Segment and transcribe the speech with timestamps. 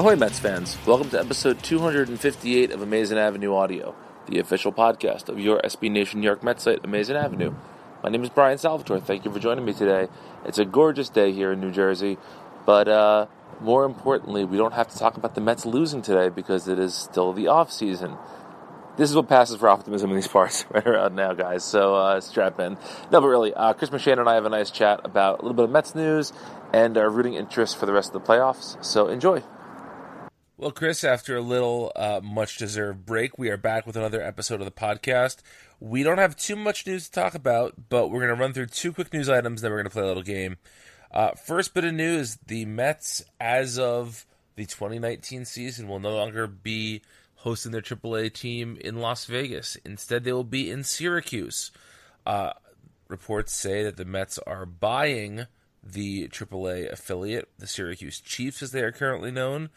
[0.00, 0.78] Ahoy, Mets fans.
[0.86, 3.94] Welcome to episode 258 of Amazing Avenue Audio,
[4.28, 7.52] the official podcast of your SB Nation New York Mets site, Amazing Avenue.
[8.02, 9.00] My name is Brian Salvatore.
[9.00, 10.08] Thank you for joining me today.
[10.46, 12.16] It's a gorgeous day here in New Jersey,
[12.64, 13.26] but uh,
[13.60, 16.94] more importantly, we don't have to talk about the Mets losing today because it is
[16.94, 18.16] still the off season.
[18.96, 21.62] This is what passes for optimism in these parts right around now, guys.
[21.62, 22.78] So uh, strap in.
[23.12, 25.56] No, but really, uh, Chris McShane and I have a nice chat about a little
[25.56, 26.32] bit of Mets news
[26.72, 28.82] and our rooting interest for the rest of the playoffs.
[28.82, 29.42] So enjoy.
[30.60, 34.60] Well, Chris, after a little uh, much deserved break, we are back with another episode
[34.60, 35.38] of the podcast.
[35.80, 38.66] We don't have too much news to talk about, but we're going to run through
[38.66, 40.58] two quick news items, then we're going to play a little game.
[41.10, 46.46] Uh, first bit of news the Mets, as of the 2019 season, will no longer
[46.46, 47.00] be
[47.36, 49.78] hosting their AAA team in Las Vegas.
[49.86, 51.70] Instead, they will be in Syracuse.
[52.26, 52.52] Uh,
[53.08, 55.46] reports say that the Mets are buying
[55.82, 59.70] the AAA affiliate, the Syracuse Chiefs, as they are currently known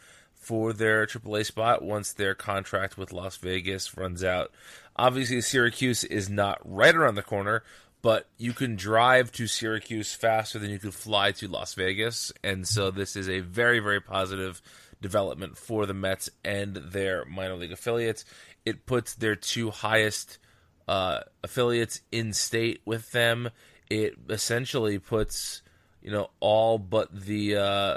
[0.44, 4.50] for their AAA spot once their contract with Las Vegas runs out.
[4.96, 7.64] Obviously, Syracuse is not right around the corner,
[8.02, 12.32] but you can drive to Syracuse faster than you could fly to Las Vegas.
[12.42, 14.60] And so this is a very, very positive
[15.00, 18.24] development for the Mets and their minor league affiliates.
[18.66, 20.38] It puts their two highest
[20.86, 23.48] uh, affiliates in state with them.
[23.88, 25.62] It essentially puts,
[26.02, 27.56] you know, all but the.
[27.56, 27.96] Uh,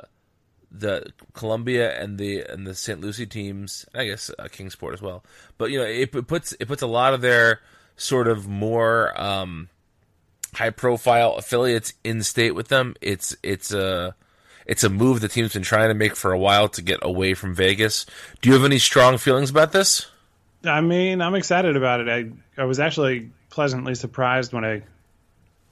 [0.72, 3.00] the Columbia and the and the St.
[3.02, 5.24] Lucie teams, I guess uh, Kingsport as well.
[5.58, 7.62] But you know, it, it, puts it puts a lot of their
[7.96, 9.70] sort of more um,
[10.54, 12.96] high profile affiliates in state with them.
[13.02, 14.16] It's it's a
[14.66, 17.34] it's a move the team's been trying to make for a while to get away
[17.34, 18.06] from Vegas.
[18.42, 20.08] Do you have any strong feelings about this?
[20.66, 22.10] I mean, I'm excited about it.
[22.10, 24.84] I I was actually pleasantly surprised when I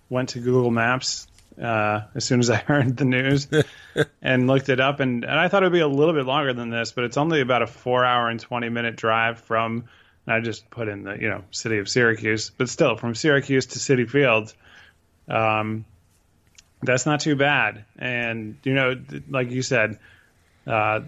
[0.10, 1.28] went to Google Maps
[1.62, 3.48] uh, as soon as I heard the news
[4.22, 5.00] and looked it up.
[5.00, 7.18] And, and I thought it would be a little bit longer than this, but it's
[7.18, 9.86] only about a four hour and 20 minute drive from,
[10.28, 13.80] I just put in the, you know, city of Syracuse, but still from Syracuse to
[13.80, 14.54] Citi Field.
[15.28, 15.86] Um,
[16.82, 17.86] that's not too bad.
[17.98, 19.00] And, you know,
[19.30, 20.00] like you said,
[20.68, 21.02] uh,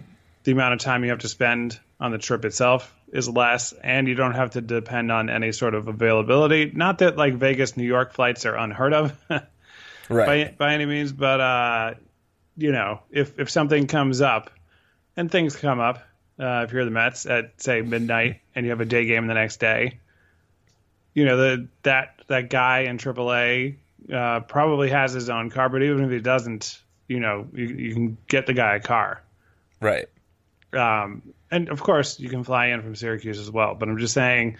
[0.43, 4.07] the amount of time you have to spend on the trip itself is less, and
[4.07, 6.71] you don't have to depend on any sort of availability.
[6.73, 9.25] Not that like Vegas, New York flights are unheard of.
[10.09, 10.57] right.
[10.57, 11.93] by, by any means, but uh,
[12.57, 14.49] you know, if if something comes up,
[15.17, 16.07] and things come up,
[16.39, 19.33] uh, if you're the Mets at say midnight and you have a day game the
[19.33, 19.99] next day,
[21.13, 23.75] you know the that that guy in AAA
[24.13, 27.93] uh, probably has his own car, but even if he doesn't, you know, you, you
[27.93, 29.23] can get the guy a car,
[29.81, 30.07] right?
[30.73, 33.75] Um, and of course, you can fly in from Syracuse as well.
[33.75, 34.57] But I'm just saying,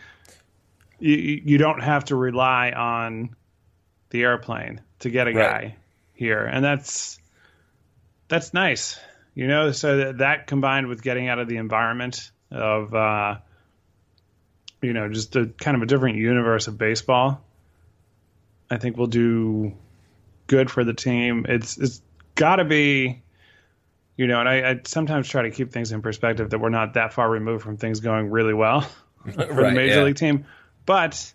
[1.00, 3.35] you you don't have to rely on
[4.09, 5.75] the airplane to get a guy
[6.13, 7.19] here, and that's
[8.28, 9.00] that's nice,
[9.35, 9.72] you know.
[9.72, 13.38] So that, that combined with getting out of the environment of, uh,
[14.81, 17.41] you know, just a kind of a different universe of baseball,
[18.69, 19.74] I think will do
[20.47, 21.46] good for the team.
[21.47, 22.02] It's it's
[22.35, 23.22] got to be,
[24.16, 26.96] you know, and I, I, sometimes try to keep things in perspective that we're not
[26.96, 28.81] that far removed from things going really well
[29.24, 30.03] for right, the major yeah.
[30.03, 30.46] league team,
[30.85, 31.34] but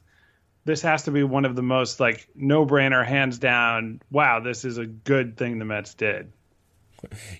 [0.64, 4.00] this has to be one of the most like no brainer, hands down.
[4.10, 6.32] Wow, this is a good thing the Mets did.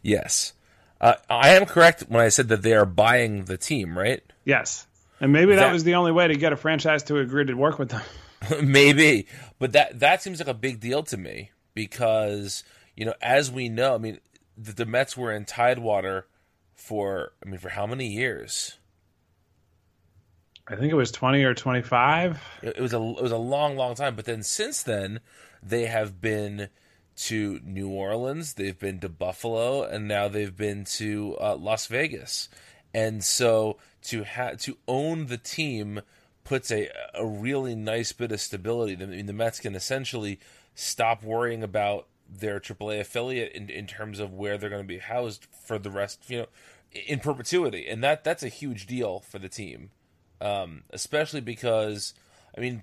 [0.02, 0.52] Yes,
[1.00, 4.22] uh, I am correct when I said that they are buying the team, right?
[4.44, 4.86] Yes,
[5.20, 7.54] and maybe that, that was the only way to get a franchise to agree to
[7.54, 8.02] work with them.
[8.62, 9.26] maybe,
[9.58, 12.64] but that that seems like a big deal to me because
[12.96, 14.18] you know, as we know, I mean,
[14.56, 16.26] the, the Mets were in Tidewater
[16.74, 18.78] for I mean, for how many years?
[20.68, 22.40] I think it was 20 or 25.
[22.62, 25.20] It was a it was a long long time, but then since then
[25.62, 26.68] they have been
[27.14, 32.48] to New Orleans, they've been to Buffalo, and now they've been to uh, Las Vegas.
[32.94, 36.00] And so to ha- to own the team
[36.44, 38.96] puts a a really nice bit of stability.
[39.02, 40.38] I mean, the Mets can essentially
[40.76, 44.98] stop worrying about their AAA affiliate in, in terms of where they're going to be
[44.98, 46.46] housed for the rest, you know,
[46.92, 49.90] in perpetuity, and that that's a huge deal for the team
[50.42, 52.12] um, especially because
[52.56, 52.82] I mean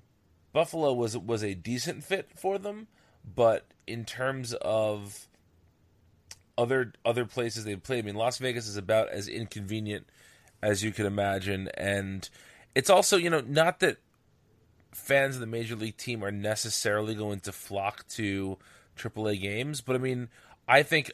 [0.52, 2.88] Buffalo was was a decent fit for them,
[3.22, 5.28] but in terms of
[6.56, 10.06] other other places they've played, I mean Las Vegas is about as inconvenient
[10.62, 12.28] as you could imagine, and
[12.74, 13.98] it's also you know not that
[14.92, 18.58] fans of the major league team are necessarily going to flock to
[18.96, 20.28] AAA games, but I mean
[20.66, 21.12] I think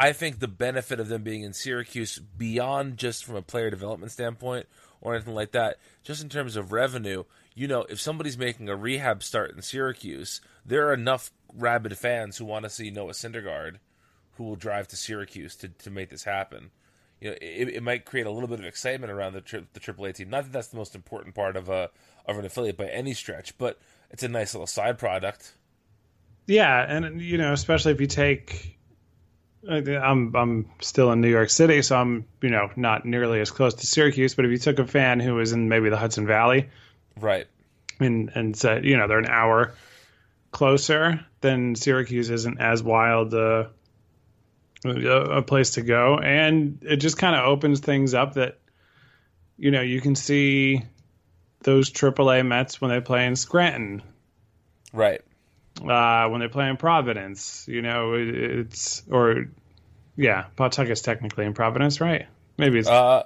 [0.00, 4.10] I think the benefit of them being in Syracuse, beyond just from a player development
[4.10, 4.66] standpoint
[5.02, 7.24] or anything like that, just in terms of revenue,
[7.54, 12.38] you know, if somebody's making a rehab start in Syracuse, there are enough rabid fans
[12.38, 13.76] who want to see Noah Syndergaard,
[14.36, 16.70] who will drive to Syracuse to, to make this happen.
[17.20, 19.80] You know, it, it might create a little bit of excitement around the tri- the
[19.80, 20.30] AAA team.
[20.30, 21.90] Not that that's the most important part of a
[22.24, 23.78] of an affiliate by any stretch, but
[24.10, 25.56] it's a nice little side product.
[26.46, 28.79] Yeah, and you know, especially if you take
[29.68, 33.74] I'm I'm still in New York City, so I'm you know not nearly as close
[33.74, 34.34] to Syracuse.
[34.34, 36.70] But if you took a fan who was in maybe the Hudson Valley,
[37.18, 37.46] right,
[37.98, 39.74] and and said you know they're an hour
[40.50, 43.66] closer, then Syracuse isn't as wild uh,
[44.84, 48.58] a place to go, and it just kind of opens things up that
[49.58, 50.82] you know you can see
[51.62, 54.02] those AAA Mets when they play in Scranton,
[54.94, 55.20] right?
[55.80, 59.46] Uh, when they play in Providence, you know it, it's or
[60.16, 62.26] yeah, Pawtucket's technically in Providence, right?
[62.58, 62.88] Maybe it's.
[62.88, 63.24] Uh,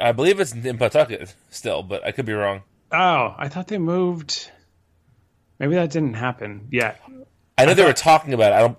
[0.00, 2.62] I believe it's in Pawtucket still, but I could be wrong.
[2.92, 4.50] Oh, I thought they moved.
[5.58, 7.00] Maybe that didn't happen yet.
[7.58, 7.88] I know I they thought...
[7.88, 8.54] were talking about it.
[8.56, 8.78] I don't.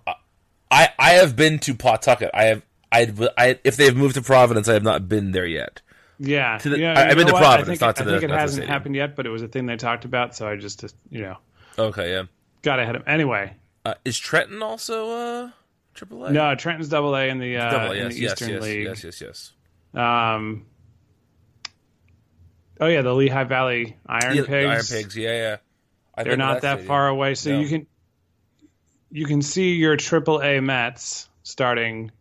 [0.70, 2.32] I I have been to Pawtucket.
[2.34, 5.82] I have I, I if they've moved to Providence, I have not been there yet.
[6.20, 7.00] Yeah, the, yeah.
[7.00, 7.42] I, have been to what?
[7.42, 8.12] Providence, think, not to I the.
[8.12, 10.48] I think it hasn't happened yet, but it was a thing they talked about, so
[10.48, 11.38] I just, you know.
[11.80, 12.24] Okay, yeah.
[12.62, 13.10] Got ahead of him.
[13.10, 13.56] anyway.
[13.84, 15.52] Uh, is Trenton also uh
[15.94, 16.32] triple A?
[16.32, 18.86] No, Trenton's double A in the uh, double, yes, in the yes, Eastern yes, League.
[18.86, 19.52] Yes, yes, yes.
[19.94, 20.66] Um.
[22.80, 24.94] Oh yeah, the Lehigh Valley Iron yeah, Pigs.
[24.94, 25.58] Iron Pigs, yeah, yeah.
[26.16, 27.60] I've They're not that, that far away, so no.
[27.60, 27.88] you can
[29.12, 32.12] you can see your triple A Mets starting,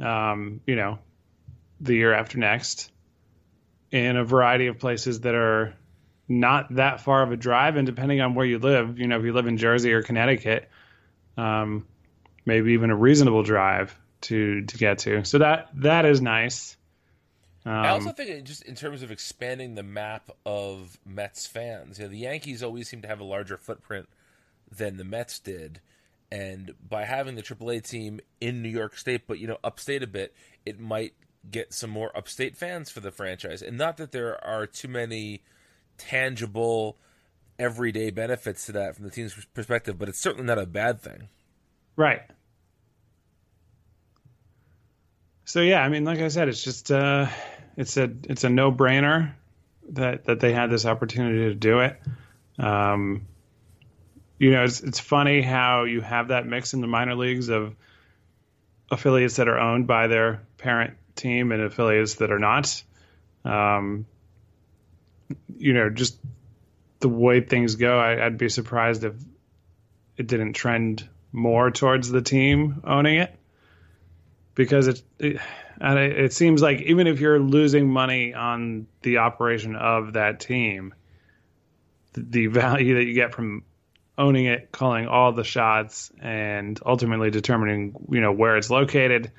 [0.00, 0.98] um, you know,
[1.80, 2.90] the year after next
[3.90, 5.74] in a variety of places that are
[6.28, 7.76] not that far of a drive.
[7.76, 10.68] And depending on where you live, you know, if you live in Jersey or Connecticut,
[11.36, 11.86] um,
[12.44, 15.24] maybe even a reasonable drive to to get to.
[15.24, 16.76] So that that is nice.
[17.64, 22.04] Um, I also think just in terms of expanding the map of Mets fans, you
[22.04, 24.08] know, the Yankees always seem to have a larger footprint
[24.70, 25.80] than the Mets did,
[26.30, 30.08] and by having the AAA team in New York State, but you know, upstate a
[30.08, 30.34] bit,
[30.66, 31.14] it might
[31.50, 33.62] get some more upstate fans for the franchise.
[33.62, 35.42] And not that there are too many
[35.98, 36.96] tangible,
[37.58, 41.28] everyday benefits to that from the team's perspective, but it's certainly not a bad thing.
[41.96, 42.22] Right.
[45.44, 47.26] So yeah, I mean, like I said, it's just uh,
[47.76, 49.32] it's a it's a no brainer
[49.90, 52.00] that that they had this opportunity to do it.
[52.58, 53.26] Um,
[54.38, 57.74] you know, it's it's funny how you have that mix in the minor leagues of
[58.90, 62.82] affiliates that are owned by their parent team and affiliates that are not.
[63.44, 64.06] Um,
[65.62, 66.18] you know, just
[66.98, 69.14] the way things go, I, would be surprised if
[70.16, 73.34] it didn't trend more towards the team owning it
[74.54, 75.40] because it, it
[75.80, 80.40] and it, it seems like even if you're losing money on the operation of that
[80.40, 80.94] team,
[82.12, 83.62] the, the value that you get from
[84.18, 89.30] owning it, calling all the shots, and ultimately determining you know where it's located,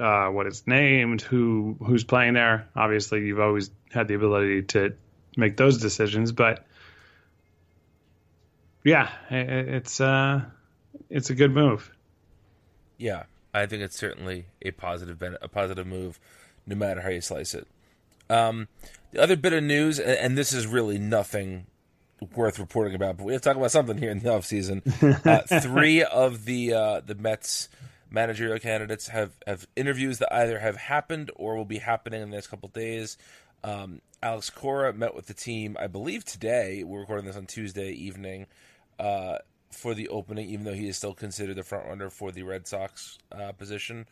[0.00, 2.68] uh, what it's named, who who's playing there.
[2.76, 4.94] Obviously, you've always had the ability to
[5.36, 6.64] make those decisions, but
[8.84, 10.42] yeah, it, it's uh,
[11.08, 11.92] it's a good move.
[12.98, 16.18] Yeah, I think it's certainly a positive a positive move,
[16.66, 17.66] no matter how you slice it.
[18.28, 18.68] Um,
[19.12, 21.66] the other bit of news, and this is really nothing
[22.36, 24.80] worth reporting about, but we have to talk about something here in the offseason.
[25.30, 27.68] Uh, three of the uh, the Mets
[28.10, 32.36] managerial candidates have, have interviews that either have happened or will be happening in the
[32.36, 33.16] next couple days.
[33.62, 36.84] Um, Alex Cora met with the team, I believe today.
[36.84, 38.46] We're recording this on Tuesday evening
[38.98, 39.38] uh,
[39.70, 42.66] for the opening, even though he is still considered the front runner for the Red
[42.66, 44.06] Sox uh, position.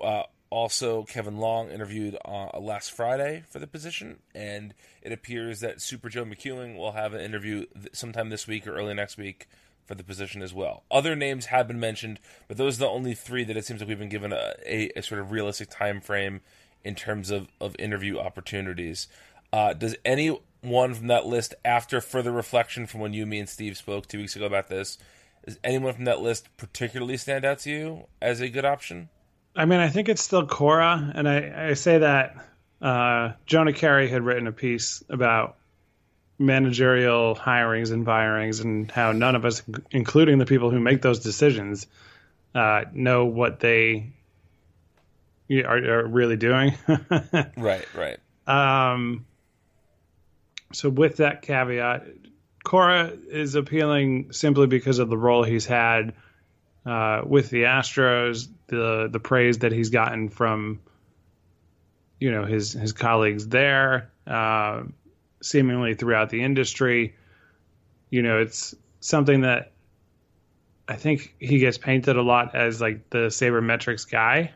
[0.00, 5.80] Uh, also, Kevin Long interviewed uh, last Friday for the position, and it appears that
[5.80, 9.46] Super Joe McEwing will have an interview th- sometime this week or early next week
[9.84, 10.84] for the position as well.
[10.90, 13.88] Other names have been mentioned, but those are the only three that it seems like
[13.88, 16.40] we've been given a, a, a sort of realistic time frame
[16.84, 19.08] in terms of, of interview opportunities.
[19.52, 23.76] Uh, does anyone from that list, after further reflection from when you, me, and Steve
[23.76, 24.98] spoke two weeks ago about this,
[25.44, 29.08] does anyone from that list particularly stand out to you as a good option?
[29.56, 32.36] I mean, I think it's still Cora, and I, I say that
[32.80, 35.56] uh, Jonah Keri had written a piece about
[36.38, 41.20] managerial hirings and firings and how none of us, including the people who make those
[41.20, 41.86] decisions,
[42.54, 44.12] uh, know what they
[45.50, 46.74] are, are really doing.
[47.56, 48.18] right, right.
[48.46, 49.26] Um,
[50.72, 52.06] so with that caveat,
[52.64, 56.14] Cora is appealing simply because of the role he's had
[56.86, 60.80] uh, with the Astros, the the praise that he's gotten from
[62.18, 64.82] you know his his colleagues there, uh,
[65.42, 67.16] seemingly throughout the industry.
[68.10, 69.72] You know, it's something that
[70.88, 74.52] I think he gets painted a lot as like the sabermetrics guy,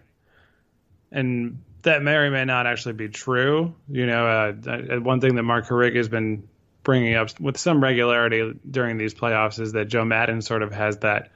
[1.15, 3.75] and that may or may not actually be true.
[3.89, 6.49] You know, uh, one thing that Mark Hariga has been
[6.83, 10.99] bringing up with some regularity during these playoffs is that Joe Maddon sort of has
[10.99, 11.31] that,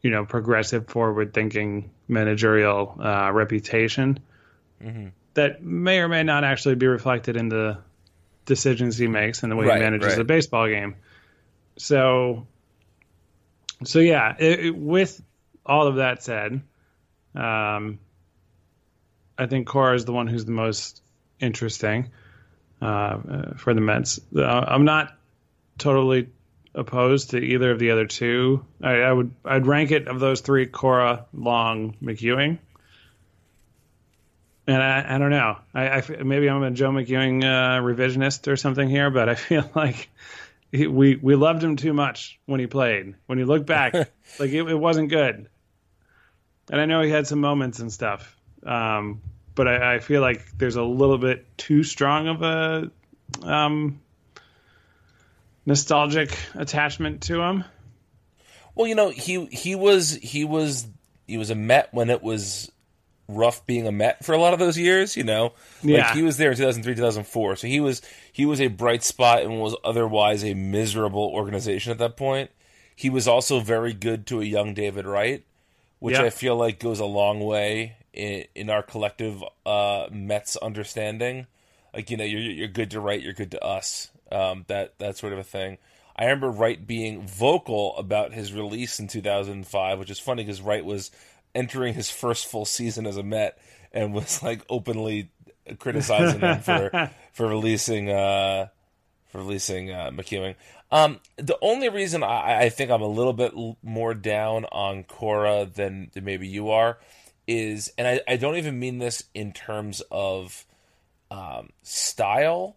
[0.00, 4.20] you know, progressive, forward-thinking managerial uh, reputation
[4.82, 5.08] mm-hmm.
[5.34, 7.78] that may or may not actually be reflected in the
[8.46, 10.20] decisions he makes and the way right, he manages right.
[10.20, 10.96] a baseball game.
[11.76, 12.46] So,
[13.84, 15.22] so yeah, it, it, with
[15.64, 16.60] all of that said,
[17.34, 17.98] um,
[19.38, 21.02] I think Cora is the one who's the most
[21.40, 22.10] interesting
[22.80, 24.20] uh, for the Mets.
[24.34, 25.16] Uh, I'm not
[25.78, 26.28] totally
[26.74, 28.64] opposed to either of the other two.
[28.82, 32.58] I, I, would I'd rank it of those three: Cora, Long, McEwing.
[34.66, 35.58] And I, I don't know.
[35.74, 39.68] I, I, maybe I'm a Joe McEwing uh, revisionist or something here, but I feel
[39.74, 40.08] like
[40.70, 43.14] he, we we loved him too much when he played.
[43.26, 43.94] When you look back,
[44.38, 45.48] like it, it, wasn't good.
[46.70, 49.20] And I know he had some moments and stuff, um,
[49.54, 52.90] but I, I, feel like there's a little bit too strong of a
[53.42, 54.00] um,
[55.66, 57.64] nostalgic attachment to him.
[58.74, 60.86] Well, you know, he he was he was
[61.26, 62.70] he was a Met when it was
[63.28, 65.16] rough being a Met for a lot of those years.
[65.16, 65.52] You know,
[65.82, 66.06] yeah.
[66.06, 68.00] like he was there in 2003, 2004, so he was
[68.32, 72.50] he was a bright spot and was otherwise a miserable organization at that point.
[72.94, 75.44] He was also very good to a young David Wright,
[75.98, 81.46] which I feel like goes a long way in, in our collective uh, Mets understanding.
[81.94, 84.10] Like you know, you're you're good to Wright, you're good to us.
[84.30, 85.78] Um, that that sort of a thing.
[86.16, 90.84] I remember Wright being vocal about his release in 2005, which is funny because Wright
[90.84, 91.10] was
[91.54, 93.58] entering his first full season as a Met
[93.92, 95.30] and was like openly
[95.78, 98.68] criticizing him for for releasing uh,
[99.28, 100.54] for releasing uh, McEwing.
[100.90, 105.64] Um, the only reason I, I, think I'm a little bit more down on Cora
[105.64, 106.98] than, than maybe you are
[107.46, 110.64] is, and I, I don't even mean this in terms of
[111.30, 112.76] um, style.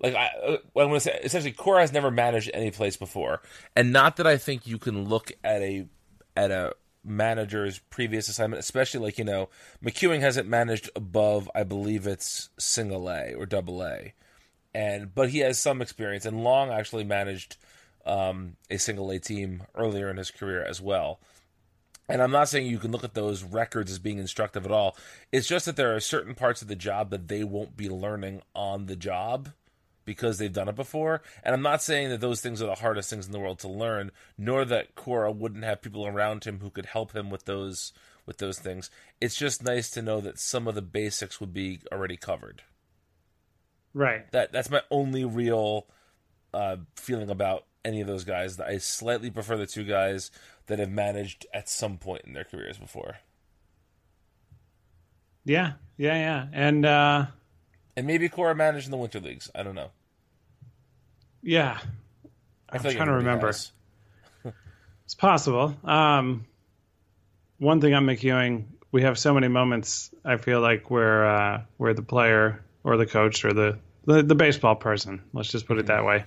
[0.00, 3.40] Like I, uh, I'm going to say, essentially, Cora has never managed any place before,
[3.76, 5.86] and not that I think you can look at a
[6.36, 9.48] at a manager's previous assignment, especially like you know
[9.84, 14.14] McEwing hasn't managed above, I believe it's single A or double A,
[14.74, 16.26] and but he has some experience.
[16.26, 17.56] And Long actually managed
[18.04, 21.20] um, a single A team earlier in his career as well.
[22.08, 24.96] And I'm not saying you can look at those records as being instructive at all.
[25.30, 28.42] It's just that there are certain parts of the job that they won't be learning
[28.54, 29.50] on the job
[30.04, 31.22] because they've done it before.
[31.44, 33.68] And I'm not saying that those things are the hardest things in the world to
[33.68, 37.92] learn, nor that Cora wouldn't have people around him who could help him with those
[38.26, 38.90] with those things.
[39.20, 42.62] It's just nice to know that some of the basics would be already covered.
[43.94, 44.30] Right.
[44.32, 45.86] That that's my only real
[46.54, 48.58] uh, feeling about any of those guys.
[48.60, 50.30] I slightly prefer the two guys
[50.66, 53.16] that have managed at some point in their careers before.
[55.44, 57.26] Yeah, yeah, yeah, and uh,
[57.96, 59.50] and maybe Cora managed in the winter leagues.
[59.54, 59.90] I don't know.
[61.42, 61.78] Yeah,
[62.68, 63.48] I'm trying like to remember.
[65.04, 65.76] it's possible.
[65.84, 66.46] Um,
[67.58, 70.10] one thing I'm McEwing, we have so many moments.
[70.24, 74.34] I feel like where uh, where the player or the coach or the, the the
[74.34, 76.24] baseball person, let's just put it that way,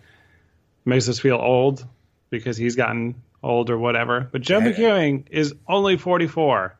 [0.83, 1.85] makes us feel old
[2.29, 4.27] because he's gotten old or whatever.
[4.31, 6.77] But Joe McEwing is only 44.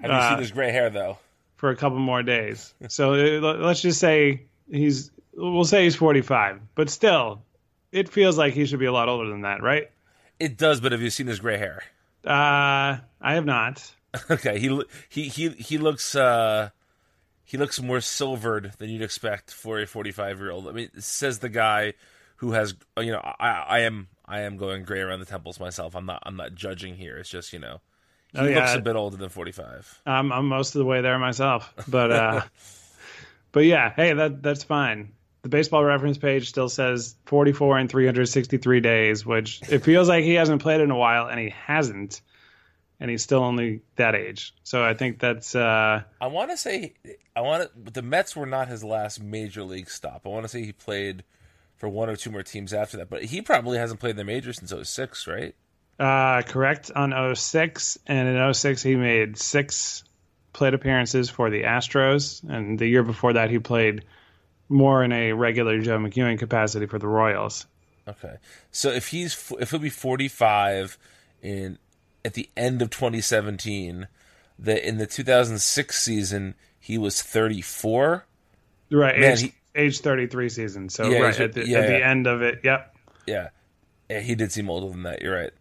[0.00, 1.18] Have you uh, seen his gray hair though?
[1.58, 2.72] for a couple more days.
[2.88, 7.42] So uh, let's just say he's we'll say he's 45, but still
[7.92, 9.90] it feels like he should be a lot older than that, right?
[10.40, 11.82] It does, but have you seen his gray hair?
[12.24, 13.92] Uh, I have not.
[14.30, 16.70] okay, he he he he looks uh
[17.44, 20.68] he looks more silvered than you'd expect for a 45 year old.
[20.68, 21.94] I mean, says the guy
[22.36, 25.96] who has you know I I am I am going gray around the temples myself.
[25.96, 27.16] I'm not I'm not judging here.
[27.16, 27.80] It's just you know
[28.32, 28.60] he oh, yeah.
[28.60, 30.02] looks a bit older than 45.
[30.04, 32.42] I'm, I'm most of the way there myself, but uh,
[33.52, 35.12] but yeah, hey, that that's fine.
[35.42, 40.34] The baseball reference page still says 44 and 363 days, which it feels like he
[40.34, 42.20] hasn't played in a while, and he hasn't,
[43.00, 44.54] and he's still only that age.
[44.62, 45.54] So I think that's.
[45.54, 46.94] Uh, I want to say
[47.34, 47.92] I want to.
[47.92, 50.22] The Mets were not his last major league stop.
[50.26, 51.24] I want to say he played
[51.78, 54.58] for one or two more teams after that, but he probably hasn't played the majors
[54.58, 55.54] since 06, right?
[55.98, 57.98] Uh, correct on 06.
[58.06, 60.04] And in 06, he made six
[60.52, 62.42] plate appearances for the Astros.
[62.48, 64.04] And the year before that, he played
[64.68, 67.66] more in a regular Joe McEwing capacity for the Royals.
[68.06, 68.36] Okay.
[68.70, 70.98] So if he's if he'll be 45
[71.42, 71.78] in
[72.24, 74.08] at the end of 2017,
[74.58, 78.24] that in the 2006 season he was 34.
[78.90, 80.88] Right, Man, he, age 33 season.
[80.88, 81.98] So yeah, right at, the, yeah, at yeah.
[81.98, 82.60] the end of it.
[82.64, 82.96] Yep.
[83.26, 83.48] Yeah.
[84.10, 84.20] yeah.
[84.20, 85.22] He did seem older than that.
[85.22, 85.52] You're right.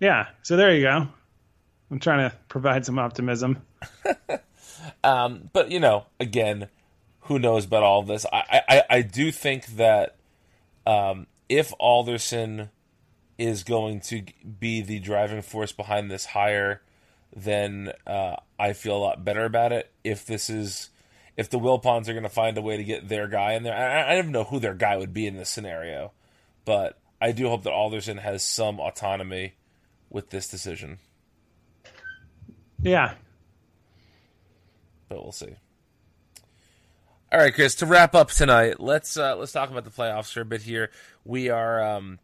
[0.00, 0.28] Yeah.
[0.42, 1.08] So there you go.
[1.90, 3.62] I'm trying to provide some optimism.
[5.04, 6.68] um, but you know, again,
[7.20, 8.26] who knows about all this?
[8.32, 10.16] I I, I do think that
[10.86, 12.70] um, if Alderson
[13.38, 14.24] is going to
[14.58, 16.82] be the driving force behind this hire,
[17.34, 19.92] then uh, I feel a lot better about it.
[20.02, 20.90] If this is
[21.36, 23.76] if the Wilpons are going to find a way to get their guy in there,
[23.76, 26.12] I, I don't know who their guy would be in this scenario,
[26.64, 29.54] but I do hope that Alderson has some autonomy
[30.10, 30.98] with this decision.
[32.80, 33.14] Yeah.
[35.08, 35.56] But we'll see.
[37.32, 37.74] All right, Chris.
[37.76, 40.90] To wrap up tonight, let's uh, let's talk about the playoffs for a bit here.
[41.24, 42.20] We are um,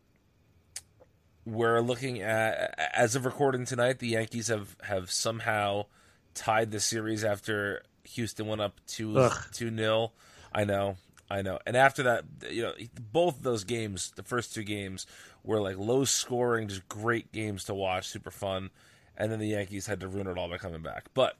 [1.45, 3.99] we're looking at as of recording tonight.
[3.99, 5.87] The Yankees have have somehow
[6.35, 10.13] tied the series after Houston went up two two nil.
[10.53, 10.97] I know,
[11.31, 11.59] I know.
[11.67, 12.73] And after that, you know,
[13.13, 15.07] both those games, the first two games,
[15.45, 18.71] were like low scoring, just great games to watch, super fun.
[19.17, 21.07] And then the Yankees had to ruin it all by coming back.
[21.15, 21.37] But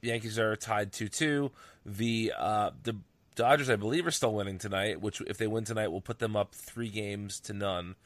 [0.00, 1.50] the Yankees are tied two two.
[1.84, 2.96] The uh, the
[3.34, 5.00] Dodgers, I believe, are still winning tonight.
[5.00, 7.96] Which, if they win tonight, will put them up three games to none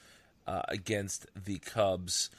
[0.47, 2.31] uh, against the Cubs.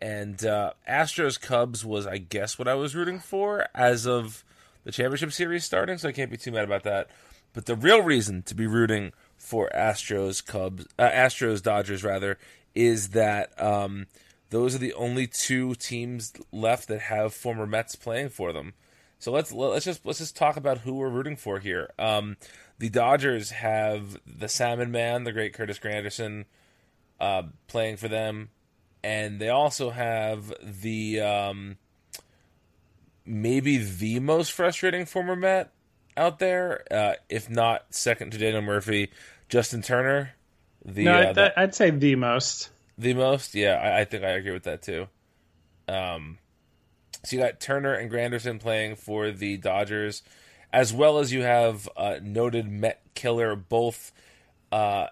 [0.00, 4.44] And uh, Astros Cubs was, I guess, what I was rooting for as of
[4.84, 5.98] the championship series starting.
[5.98, 7.08] So I can't be too mad about that.
[7.52, 12.38] But the real reason to be rooting for Astros Cubs, uh, Astros Dodgers rather,
[12.74, 14.06] is that um,
[14.50, 18.74] those are the only two teams left that have former Mets playing for them.
[19.18, 21.90] So let's let's just let's just talk about who we're rooting for here.
[21.98, 22.36] Um,
[22.78, 26.44] the Dodgers have the Salmon Man, the great Curtis Granderson,
[27.20, 28.50] uh, playing for them,
[29.02, 31.76] and they also have the um,
[33.26, 35.72] maybe the most frustrating former Met
[36.16, 39.10] out there, uh, if not second to Daniel Murphy,
[39.48, 40.32] Justin Turner.
[40.84, 42.70] The, no, I'd, uh, I'd say the most.
[42.96, 45.08] The most, yeah, I, I, think I agree with that too.
[45.88, 46.38] Um,
[47.24, 50.22] so you got Turner and Granderson playing for the Dodgers,
[50.72, 54.12] as well as you have uh, noted Met killer both
[54.70, 55.08] uh,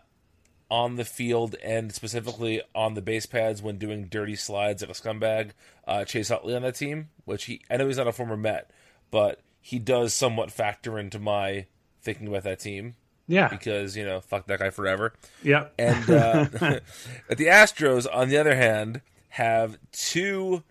[0.71, 4.95] on the field and specifically on the base pads when doing dirty slides like a
[4.95, 5.51] scumbag.
[5.87, 8.71] Uh, Chase Utley on that team, which he I know he's not a former Met,
[9.11, 11.67] but he does somewhat factor into my
[12.03, 12.97] thinking about that team.
[13.29, 15.13] Yeah, because you know, fuck that guy forever.
[15.43, 16.47] Yeah, and uh,
[17.29, 20.65] but the Astros, on the other hand, have two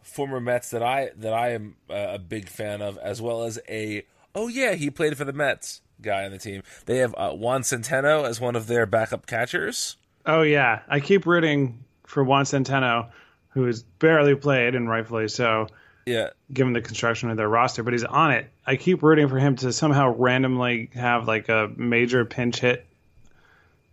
[0.00, 3.58] former Mets that I that I am uh, a big fan of, as well as
[3.68, 6.62] a oh yeah, he played for the Mets guy on the team.
[6.86, 9.96] They have uh, Juan Centeno as one of their backup catchers.
[10.24, 13.10] Oh yeah, I keep rooting for Juan Centeno,
[13.50, 15.66] who has barely played and rightfully so.
[16.06, 18.48] Yeah, given the construction of their roster, but he's on it.
[18.64, 22.86] I keep rooting for him to somehow randomly have like a major pinch hit.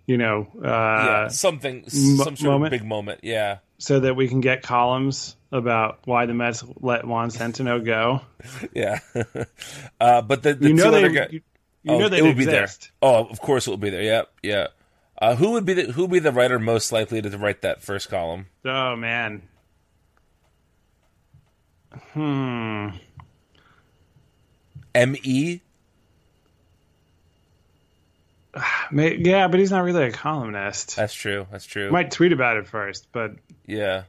[0.05, 3.21] You know, uh, yeah, something, some sort moment, of big moment.
[3.23, 8.21] Yeah, so that we can get columns about why the Mets let Juan Centeno go.
[8.73, 8.99] yeah,
[9.99, 11.41] uh, but the, the you know they, guys, you,
[11.83, 12.67] you oh, know they will be there.
[13.01, 14.03] Oh, of course it will be there.
[14.03, 14.67] Yep, yeah.
[15.19, 17.81] Uh, who would be the who would be the writer most likely to write that
[17.81, 18.47] first column?
[18.65, 19.41] Oh man.
[22.13, 22.89] Hmm.
[24.95, 25.61] M E.
[28.91, 30.95] Yeah, but he's not really a columnist.
[30.95, 31.47] That's true.
[31.51, 31.89] That's true.
[31.89, 33.31] Might tweet about it first, but
[33.65, 34.03] yeah.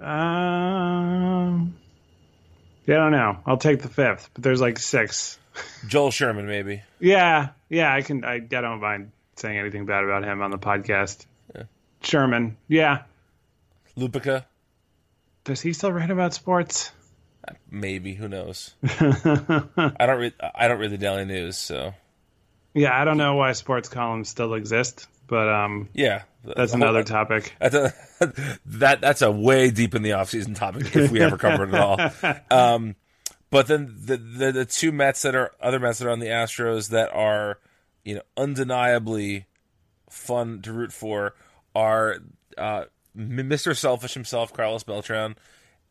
[0.00, 1.76] Um.
[2.86, 3.38] Yeah, I don't know.
[3.44, 5.38] I'll take the fifth, but there's like six.
[5.86, 6.82] Joel Sherman, maybe.
[7.00, 8.24] Yeah, yeah, I can.
[8.24, 11.26] I, I don't mind saying anything bad about him on the podcast.
[11.54, 11.64] Yeah.
[12.02, 13.02] Sherman, yeah.
[13.98, 14.44] Lupica.
[15.46, 16.90] Does he still write about sports?
[17.70, 18.14] Maybe.
[18.14, 18.74] Who knows?
[18.84, 20.18] I don't.
[20.18, 21.94] Re- I don't read the Daily News, so.
[22.74, 25.88] Yeah, I don't know why sports columns still exist, but um.
[25.94, 27.54] Yeah, that's another topic.
[27.60, 27.94] That's a
[28.66, 31.74] that that's a way deep in the off season topic if we ever cover it
[31.74, 31.98] at all.
[32.50, 32.96] Um,
[33.50, 36.26] but then the, the, the two Mets that are other Mets that are on the
[36.26, 37.58] Astros that are
[38.04, 39.46] you know undeniably
[40.10, 41.34] fun to root for
[41.74, 42.18] are
[42.56, 42.84] uh,
[43.16, 43.76] Mr.
[43.76, 45.36] Selfish himself, Carlos Beltran,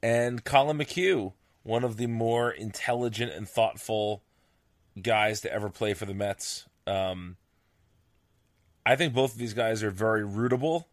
[0.03, 1.33] and Collin McHugh,
[1.63, 4.21] one of the more intelligent and thoughtful
[5.01, 6.65] guys to ever play for the Mets.
[6.85, 7.37] Um,
[8.85, 10.85] I think both of these guys are very rootable.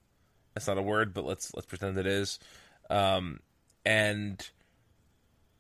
[0.55, 2.38] That's not a word, but let's let's pretend it is.
[2.88, 3.40] Um,
[3.85, 4.49] and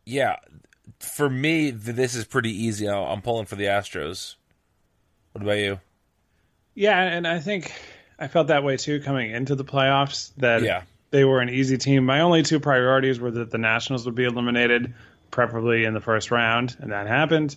[0.04, 0.36] yeah,
[0.98, 2.88] for me, this is pretty easy.
[2.88, 4.36] I'm pulling for the Astros.
[5.32, 5.80] What about you?
[6.74, 7.72] Yeah, and I think
[8.22, 10.30] I felt that way too coming into the playoffs.
[10.36, 10.82] That yeah.
[11.10, 12.06] they were an easy team.
[12.06, 14.94] My only two priorities were that the Nationals would be eliminated,
[15.32, 17.56] preferably in the first round, and that happened.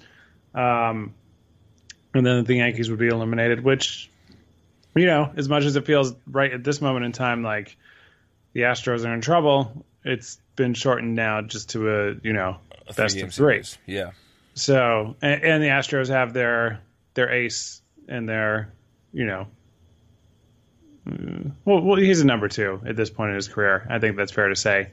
[0.56, 1.13] Um,
[2.15, 4.10] and then the Yankees would be eliminated, which,
[4.95, 7.78] you know, as much as it feels right at this moment in time, like
[8.54, 12.93] the Astros are in trouble, it's been shortened now just to a you know A
[12.93, 13.63] best of three.
[13.63, 13.78] series.
[13.86, 14.12] Yeah.
[14.56, 16.82] So and, and the Astros have their
[17.13, 18.73] their ace and their
[19.13, 19.47] you know.
[21.05, 23.85] Well, well, he's a number two at this point in his career.
[23.89, 24.89] I think that's fair to say.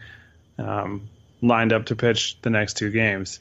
[0.58, 1.08] Um,
[1.40, 3.40] lined up to pitch the next two games,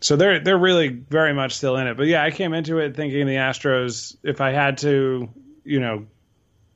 [0.00, 1.96] so they're they're really very much still in it.
[1.96, 4.16] But yeah, I came into it thinking the Astros.
[4.22, 5.28] If I had to,
[5.64, 6.06] you know,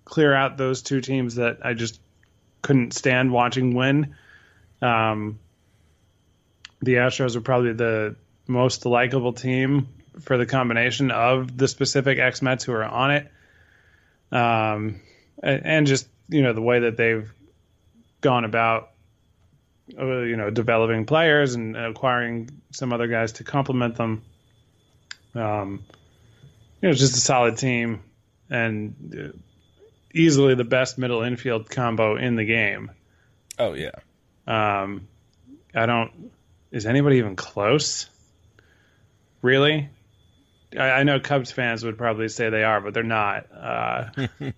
[0.04, 2.00] clear out those two teams that I just
[2.60, 4.14] couldn't stand watching win,
[4.82, 5.38] um,
[6.80, 9.88] the Astros are probably the most likable team
[10.20, 13.30] for the combination of the specific ex Mets who are on it,
[14.32, 15.00] um,
[15.42, 17.30] and, and just you know the way that they've
[18.20, 18.90] gone about,
[19.98, 24.22] uh, you know, developing players and acquiring some other guys to complement them.
[25.34, 25.84] Um,
[26.80, 28.02] you know, just a solid team
[28.50, 29.36] and uh,
[30.14, 32.90] easily the best middle infield combo in the game.
[33.58, 33.92] Oh yeah.
[34.46, 35.08] Um,
[35.74, 36.30] I don't.
[36.70, 38.08] Is anybody even close?
[39.42, 39.88] Really?
[40.76, 43.46] I, I know Cubs fans would probably say they are, but they're not.
[43.52, 44.10] Uh,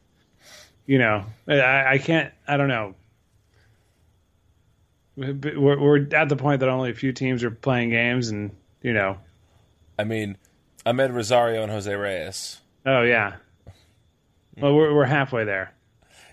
[0.87, 2.33] you know, I, I can't.
[2.49, 2.95] I don't know.
[5.17, 8.93] We're, we're at the point that only a few teams are playing games, and you
[8.95, 9.19] know,
[9.99, 10.39] I mean,
[10.87, 12.61] Amed Rosario and Jose Reyes.
[12.87, 13.37] oh yeah.
[14.57, 15.73] Well, we're we're halfway there,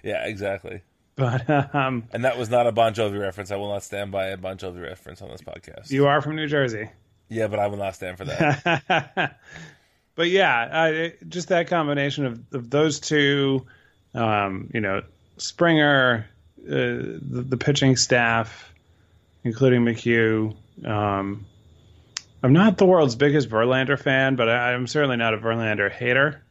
[0.03, 0.81] Yeah, exactly.
[1.15, 3.51] but um, And that was not a Bon Jovi reference.
[3.51, 5.91] I will not stand by a Bon Jovi reference on this podcast.
[5.91, 6.89] you are from New Jersey.
[7.29, 9.37] Yeah, but I will not stand for that.
[10.15, 13.65] but yeah, I, it- just that combination of, of those two,
[14.13, 15.03] um, you know,
[15.37, 16.27] Springer,
[16.65, 18.73] uh, the, the pitching staff,
[19.43, 20.55] including McHugh.
[20.85, 21.45] Um,
[22.43, 26.41] I'm not the world's biggest Verlander fan, but I, I'm certainly not a Verlander hater.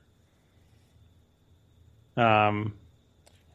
[2.17, 2.75] Um,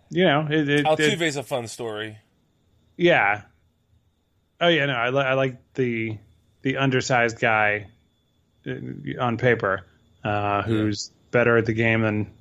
[0.10, 0.86] you know, it, it,
[1.34, 2.18] it, a fun story.
[2.98, 3.44] yeah.
[4.60, 6.18] Oh yeah, no, I, li- I like the
[6.62, 7.88] the undersized guy
[8.68, 8.74] uh,
[9.20, 9.86] on paper,
[10.24, 12.32] uh, who's better at the game than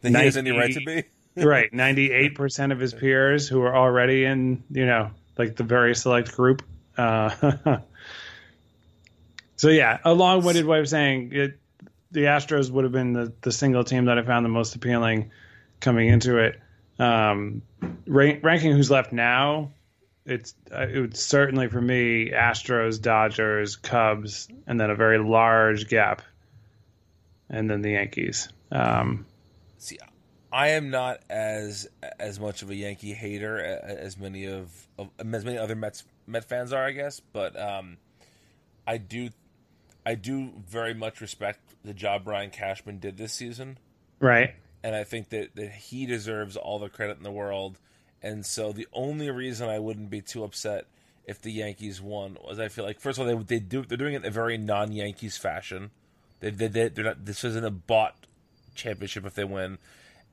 [0.00, 1.04] Then he has any right to be.
[1.36, 5.64] right ninety eight percent of his peers who are already in you know like the
[5.64, 6.62] very select group.
[6.96, 7.30] Uh,
[9.56, 11.58] so yeah, a long winded way of saying it.
[12.12, 15.32] The Astros would have been the, the single team that I found the most appealing
[15.80, 16.60] coming into it.
[16.96, 17.62] Um,
[18.06, 19.72] rank, ranking who's left now,
[20.26, 25.88] it's uh, it would certainly for me Astros, Dodgers, Cubs, and then a very large
[25.88, 26.22] gap,
[27.48, 28.48] and then the Yankees.
[28.72, 29.26] Um,
[29.76, 29.98] See,
[30.52, 35.44] I am not as as much of a Yankee hater as many of, of as
[35.44, 37.20] many other Mets Met fans are, I guess.
[37.20, 37.98] But um,
[38.86, 39.28] I do
[40.06, 43.78] I do very much respect the job Brian Cashman did this season,
[44.20, 44.54] right.
[44.82, 47.78] and I think that, that he deserves all the credit in the world.
[48.24, 50.86] And so the only reason I wouldn't be too upset
[51.26, 53.98] if the Yankees won was I feel like first of all they they do they're
[53.98, 55.90] doing it in a very non Yankees fashion.
[56.40, 58.16] They they they they're not this isn't a bought
[58.74, 59.76] championship if they win,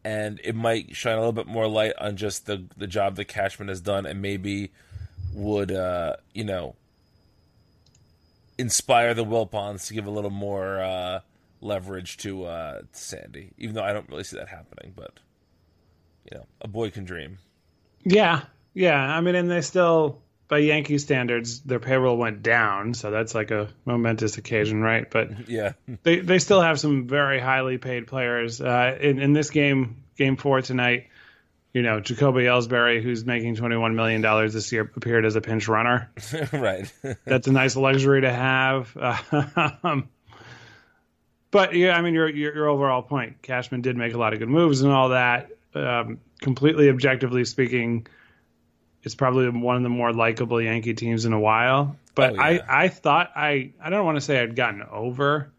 [0.06, 3.26] and it might shine a little bit more light on just the the job that
[3.26, 4.72] Cashman has done, and maybe
[5.34, 6.76] would uh you know
[8.58, 11.20] inspire the Wilpons to give a little more uh
[11.60, 15.20] leverage to uh to Sandy, even though I don't really see that happening, but
[16.32, 17.40] you know a boy can dream.
[18.04, 18.98] Yeah, yeah.
[19.00, 23.52] I mean, and they still, by Yankee standards, their payroll went down, so that's like
[23.52, 25.10] a momentous occasion, right?
[25.10, 28.62] But Yeah, they they still have some very highly paid players.
[28.62, 31.08] Uh, in in this game, game four tonight,
[31.74, 35.42] you know, Jacoby Ellsbury, who's making twenty one million dollars this year, appeared as a
[35.42, 36.12] pinch runner.
[36.54, 36.92] right.
[37.26, 38.96] That's a nice luxury to have.
[39.84, 40.10] Um,
[41.52, 44.40] but yeah, I mean, your, your your overall point, Cashman did make a lot of
[44.40, 45.52] good moves and all that.
[45.74, 48.08] Um, completely objectively speaking,
[49.04, 51.96] it's probably one of the more likable Yankee teams in a while.
[52.14, 52.42] But Oh, yeah.
[52.68, 55.52] I I thought I I don't want to say I'd gotten over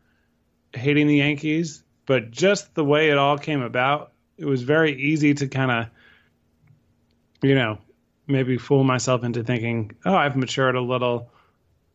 [0.75, 5.35] hating the Yankees, but just the way it all came about, it was very easy
[5.35, 5.87] to kind of,
[7.43, 7.79] you know,
[8.27, 11.31] maybe fool myself into thinking, oh, I've matured a little.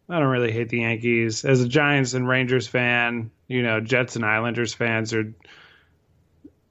[0.10, 1.44] I don't really hate the Yankees.
[1.44, 5.34] As a Giants and Rangers fan, you know, Jets and Islanders fans are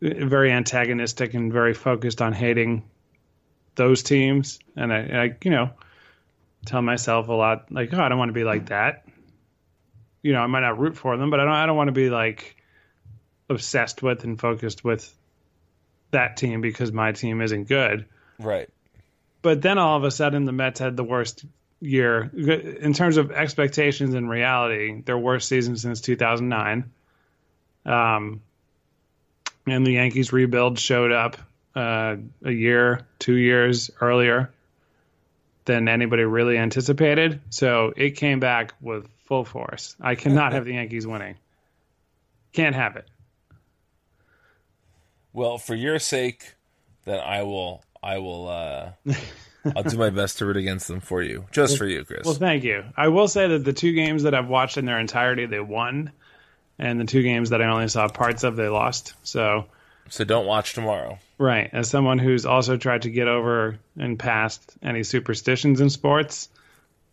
[0.01, 2.85] very antagonistic and very focused on hating
[3.75, 4.59] those teams.
[4.77, 5.71] And I, I you know,
[6.67, 9.05] tell myself a lot like, oh, I don't want to be like that.
[10.23, 11.53] You know, I might not root for them, but I don't.
[11.53, 12.57] I don't want to be like
[13.49, 15.15] obsessed with and focused with
[16.11, 18.07] that team because my team isn't good
[18.39, 18.69] right.
[19.43, 21.45] but then all of a sudden the Mets had the worst
[21.81, 26.91] year in terms of expectations and reality, their worst season since 2009.
[27.85, 28.41] Um,
[29.67, 31.37] and the Yankees rebuild showed up.
[31.75, 34.51] uh, a year, two years earlier
[35.67, 37.41] than anybody really anticipated.
[37.51, 39.95] So it came back with full force.
[40.01, 41.37] I cannot have the Yankees winning.
[42.55, 43.07] Can't have it.
[45.33, 46.55] Well, for your sake,
[47.05, 47.85] then I will.
[48.03, 48.49] I will.
[48.49, 48.93] uh
[49.77, 52.25] I'll do my best to root against them for you, just for you, Chris.
[52.25, 52.85] Well, thank you.
[52.97, 56.13] I will say that the two games that I've watched in their entirety, they won,
[56.79, 59.15] and the two games that I only saw parts of, they lost.
[59.23, 59.67] So,
[60.09, 61.19] so don't watch tomorrow.
[61.39, 61.71] Right.
[61.73, 66.49] As someone who's also tried to get over and past any superstitions in sports,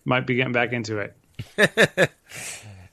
[0.06, 1.16] might be getting back into it.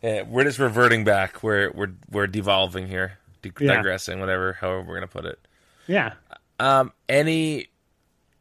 [0.03, 1.43] yeah, we're just reverting back.
[1.43, 3.75] We're we're we're devolving here, de- yeah.
[3.75, 5.39] digressing, whatever, however we're gonna put it.
[5.87, 6.15] Yeah.
[6.59, 6.93] Um.
[7.09, 7.69] Any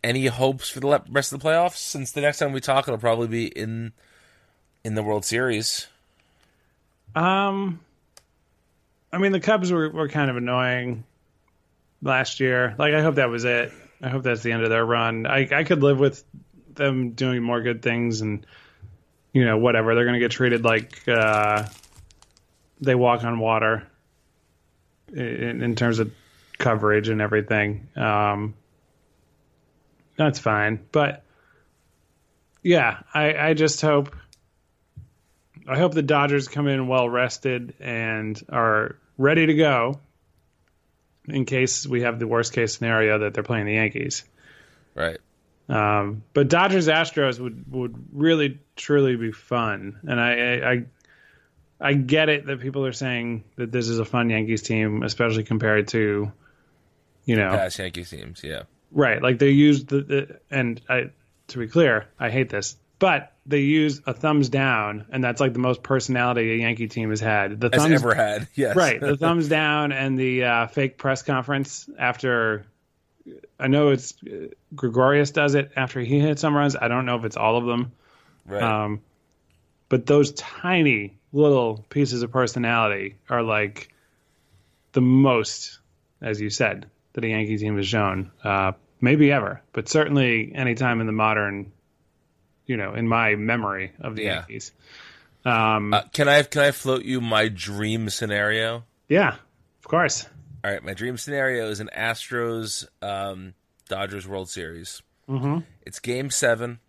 [0.04, 1.78] any hopes for the rest of the playoffs?
[1.78, 3.92] Since the next time we talk, it'll probably be in
[4.84, 5.88] in the World Series.
[7.16, 7.82] Um.
[9.12, 11.04] I mean, the Cubs were, were kind of annoying
[12.02, 12.76] last year.
[12.78, 13.72] Like, I hope that was it.
[14.02, 15.26] I hope that's the end of their run.
[15.26, 16.24] I I could live with
[16.74, 18.46] them doing more good things and
[19.34, 19.94] you know whatever.
[19.94, 21.68] They're going to get treated like uh,
[22.80, 23.88] they walk on water
[25.12, 26.12] in, in, terms of
[26.58, 27.90] coverage and everything.
[27.96, 28.54] Um,
[30.16, 31.24] that's fine, but
[32.64, 34.16] yeah, I I just hope.
[35.70, 40.00] I hope the Dodgers come in well rested and are ready to go
[41.28, 44.24] in case we have the worst case scenario that they're playing the Yankees.
[44.96, 45.20] Right.
[45.68, 52.30] Um, but Dodgers Astros would would really truly be fun, and I, I I get
[52.30, 56.32] it that people are saying that this is a fun Yankees team, especially compared to
[57.26, 58.44] you know past Yankees teams.
[58.44, 58.64] Yeah.
[58.92, 59.22] Right.
[59.22, 61.12] Like they used the, the and I
[61.50, 65.54] to be clear, I hate this but they use a thumbs down, and that's like
[65.54, 67.60] the most personality a Yankee team has had.
[67.60, 68.76] The thumbs, ever had, yes.
[68.76, 72.66] Right, the thumbs down and the uh, fake press conference after.
[73.60, 76.76] I know it's uh, Gregorius does it after he hits some runs.
[76.76, 77.92] I don't know if it's all of them.
[78.46, 78.62] Right.
[78.62, 79.02] Um,
[79.88, 83.90] but those tiny little pieces of personality are like
[84.94, 85.80] the most,
[86.22, 88.32] as you said, that a Yankee team has shown.
[88.44, 91.72] Uh, maybe ever, but certainly anytime in the modern
[92.70, 94.34] you know, in my memory of the yeah.
[94.36, 94.72] Yankees.
[95.44, 98.84] Um, uh, can I can I float you my dream scenario?
[99.08, 100.28] Yeah, of course.
[100.64, 103.56] All right, my dream scenario is an Astros um,
[103.88, 105.02] Dodgers World Series.
[105.28, 105.60] Mm-hmm.
[105.82, 106.80] It's Game Seven,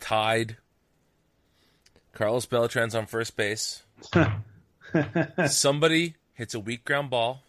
[0.00, 0.56] tied.
[2.12, 3.84] Carlos Beltran's on first base.
[5.46, 7.42] Somebody hits a weak ground ball.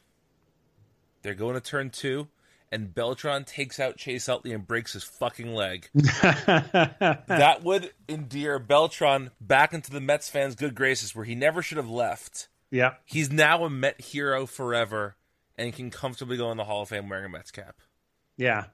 [1.23, 2.27] They're going to turn two
[2.73, 5.89] and Beltran takes out Chase Utley and breaks his fucking leg.
[5.93, 11.77] that would endear Beltran back into the Mets fans' good graces where he never should
[11.77, 12.47] have left.
[12.71, 12.95] Yeah.
[13.05, 15.15] He's now a Met hero forever
[15.55, 17.75] and can comfortably go in the Hall of Fame wearing a Mets cap.
[18.38, 18.65] Yeah.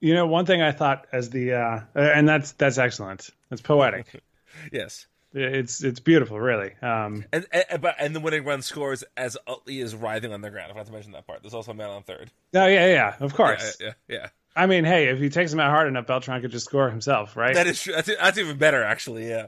[0.00, 3.30] You know, one thing I thought as the uh, and that's that's excellent.
[3.48, 4.22] That's poetic.
[4.72, 5.06] yes.
[5.32, 6.72] It's it's beautiful, really.
[6.82, 10.50] Um, and, and but and the winning run scores as Utley is writhing on the
[10.50, 10.70] ground.
[10.70, 11.42] I forgot to mention that part.
[11.42, 12.30] There's also a man on third.
[12.54, 13.76] Oh yeah, yeah, of course.
[13.80, 14.28] Yeah, yeah, yeah.
[14.56, 17.36] I mean, hey, if he takes him out hard enough, Beltran could just score himself,
[17.36, 17.54] right?
[17.54, 17.94] That is true.
[17.94, 19.28] That's, that's even better, actually.
[19.28, 19.46] Yeah.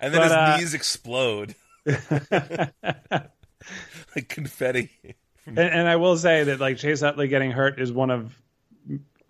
[0.00, 1.54] And then but, his uh, knees explode
[4.14, 4.90] like confetti.
[5.46, 8.36] And, and, I will say that like Chase Utley getting hurt is one of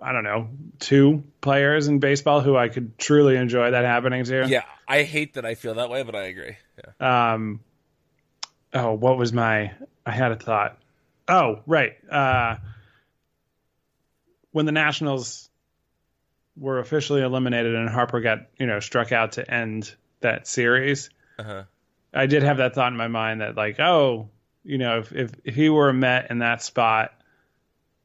[0.03, 4.47] I don't know, two players in baseball who I could truly enjoy that happening to.
[4.49, 6.57] Yeah, I hate that I feel that way, but I agree.
[6.79, 7.33] Yeah.
[7.33, 7.61] Um.
[8.75, 9.73] Oh, what was my?
[10.05, 10.79] I had a thought.
[11.29, 11.93] Oh, right.
[12.11, 12.57] Uh,
[14.51, 15.49] when the Nationals
[16.57, 21.65] were officially eliminated and Harper got you know struck out to end that series, uh-huh.
[22.13, 24.29] I did have that thought in my mind that like, oh,
[24.65, 27.13] you know, if if, if he were a Met in that spot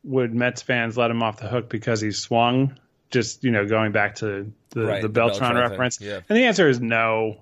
[0.07, 2.77] would Mets fans let him off the hook because he swung?
[3.09, 6.19] Just you know, going back to the, right, the, Beltran, the Beltran reference, yeah.
[6.27, 7.37] and the answer is no.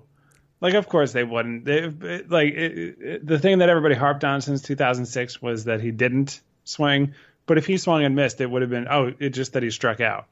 [0.60, 1.64] Like, of course they wouldn't.
[1.64, 1.88] They,
[2.28, 6.40] like it, it, the thing that everybody harped on since 2006 was that he didn't
[6.64, 7.14] swing.
[7.46, 9.70] But if he swung and missed, it would have been oh, it's just that he
[9.70, 10.26] struck out.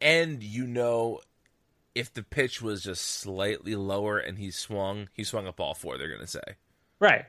[0.00, 1.20] And you know,
[1.94, 5.96] if the pitch was just slightly lower and he swung, he swung up all four.
[5.96, 6.56] They're gonna say,
[7.00, 7.24] right.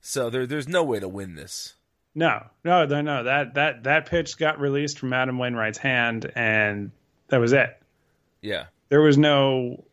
[0.00, 1.74] So there, there's no way to win this.
[2.14, 3.24] No, no, no, no.
[3.24, 6.90] That that that pitch got released from Adam Wainwright's hand, and
[7.28, 7.80] that was it.
[8.42, 9.84] Yeah, there was no.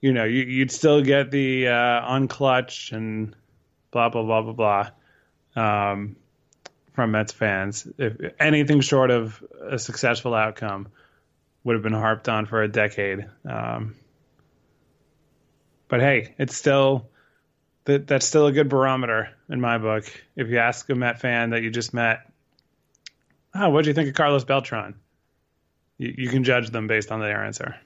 [0.00, 3.34] You know, you, would still get the uh, unclutch and
[3.90, 4.90] blah blah blah blah
[5.54, 6.16] blah um,
[6.92, 7.86] from Mets fans.
[7.96, 10.88] If anything short of a successful outcome
[11.62, 13.26] would have been harped on for a decade.
[13.48, 13.94] Um,
[15.88, 17.08] but hey, it's still
[17.84, 20.04] that that's still a good barometer in my book.
[20.36, 22.30] If you ask a Met fan that you just met
[23.54, 24.94] ah, Oh, what do you think of Carlos Beltran?
[25.98, 27.76] You, you can judge them based on their answer.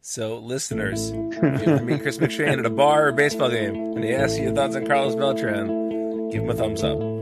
[0.00, 4.12] So, listeners, if you meet Chris McShane at a bar or baseball game and he
[4.12, 7.15] asks you your thoughts on Carlos Beltran, give him a thumbs up.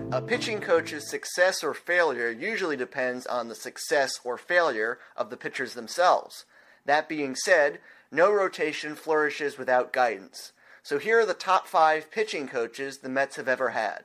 [0.00, 5.30] Not, a pitching coach's success or failure usually depends on the success or failure of
[5.30, 6.44] the pitchers themselves.
[6.84, 7.80] That being said,
[8.10, 10.52] no rotation flourishes without guidance.
[10.82, 14.04] So here are the top five pitching coaches the Mets have ever had.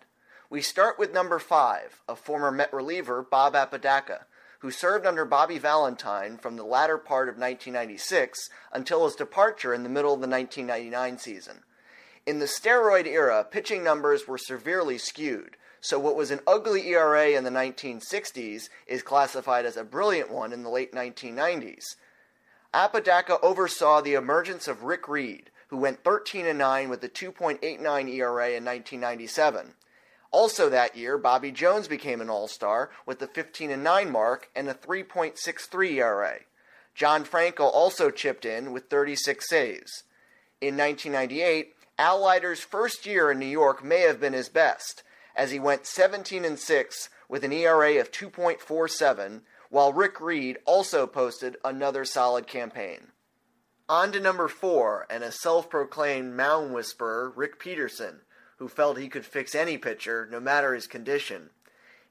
[0.50, 4.26] We start with number five, a former Met reliever, Bob Apodaca,
[4.60, 9.84] who served under Bobby Valentine from the latter part of 1996 until his departure in
[9.84, 11.64] the middle of the 1999 season.
[12.26, 17.32] In the steroid era, pitching numbers were severely skewed, so what was an ugly ERA
[17.32, 21.96] in the 1960s is classified as a brilliant one in the late 1990s.
[22.74, 27.60] Apodaca oversaw the emergence of Rick Reed, who went 13 and 9 with a 2.89
[27.64, 29.74] ERA in 1997.
[30.30, 34.70] Also that year, Bobby Jones became an All-Star with the 15 and 9 mark and
[34.70, 36.36] a 3.63 ERA.
[36.94, 40.04] John Franco also chipped in with 36 saves.
[40.62, 45.04] In 1998, Al Leiter's first year in New York may have been his best,
[45.36, 51.08] as he went 17 and 6 with an ERA of 2.47 while Rick Reed also
[51.08, 53.08] posted another solid campaign.
[53.88, 58.22] On to number four, and a self proclaimed mound whisperer, Rick Peterson,
[58.58, 61.50] who felt he could fix any pitcher, no matter his condition.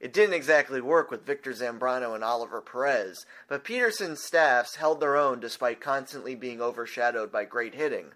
[0.00, 5.16] It didn't exactly work with Victor Zambrano and Oliver Perez, but Peterson's staffs held their
[5.16, 8.12] own despite constantly being overshadowed by great hitting.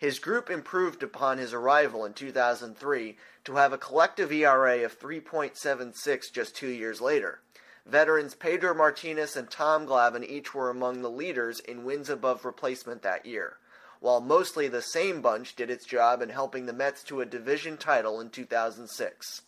[0.00, 6.32] His group improved upon his arrival in 2003 to have a collective ERA of 3.76
[6.32, 7.40] just two years later.
[7.84, 13.02] Veterans Pedro Martinez and Tom Glavine each were among the leaders in wins above replacement
[13.02, 13.58] that year,
[14.00, 17.76] while mostly the same bunch did its job in helping the Mets to a division
[17.76, 19.42] title in 2006.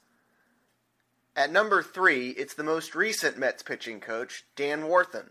[1.35, 5.31] At number three, it's the most recent Mets pitching coach, Dan Warthen.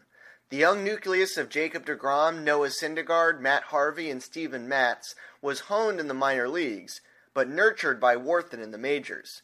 [0.52, 5.98] The young nucleus of Jacob DeGrom, Noah Syndergaard, Matt Harvey, and Steven Matz was honed
[5.98, 7.00] in the minor leagues,
[7.34, 9.44] but nurtured by Warthen in the majors.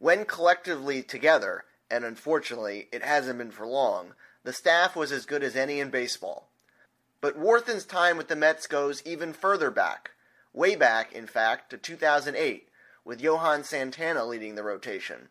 [0.00, 5.44] When collectively together, and unfortunately, it hasn't been for long, the staff was as good
[5.44, 6.48] as any in baseball.
[7.20, 10.10] But Warthen's time with the Mets goes even further back,
[10.52, 12.68] way back, in fact, to 2008,
[13.04, 15.28] with Johan Santana leading the rotation.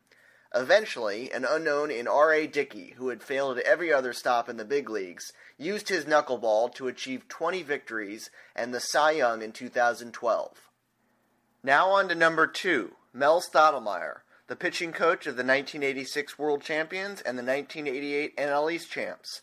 [0.57, 2.47] Eventually, an unknown in R.A.
[2.47, 6.73] Dickey, who had failed at every other stop in the big leagues, used his knuckleball
[6.75, 10.69] to achieve 20 victories and the Cy Young in 2012.
[11.61, 17.19] Now on to number two, Mel Stottlemyre, the pitching coach of the 1986 World Champions
[17.19, 19.41] and the 1988 NL East champs.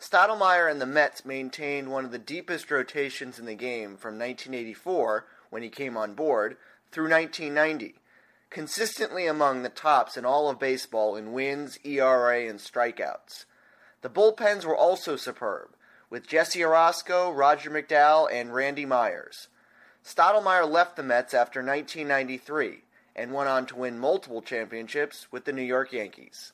[0.00, 5.24] Stottlemyre and the Mets maintained one of the deepest rotations in the game from 1984,
[5.50, 6.56] when he came on board,
[6.90, 7.97] through 1990,
[8.50, 13.44] consistently among the tops in all of baseball in wins, ERA, and strikeouts.
[14.00, 15.70] The bullpens were also superb,
[16.08, 19.48] with Jesse Orosco, Roger McDowell, and Randy Myers.
[20.04, 22.82] Stottlemyre left the Mets after 1993
[23.14, 26.52] and went on to win multiple championships with the New York Yankees.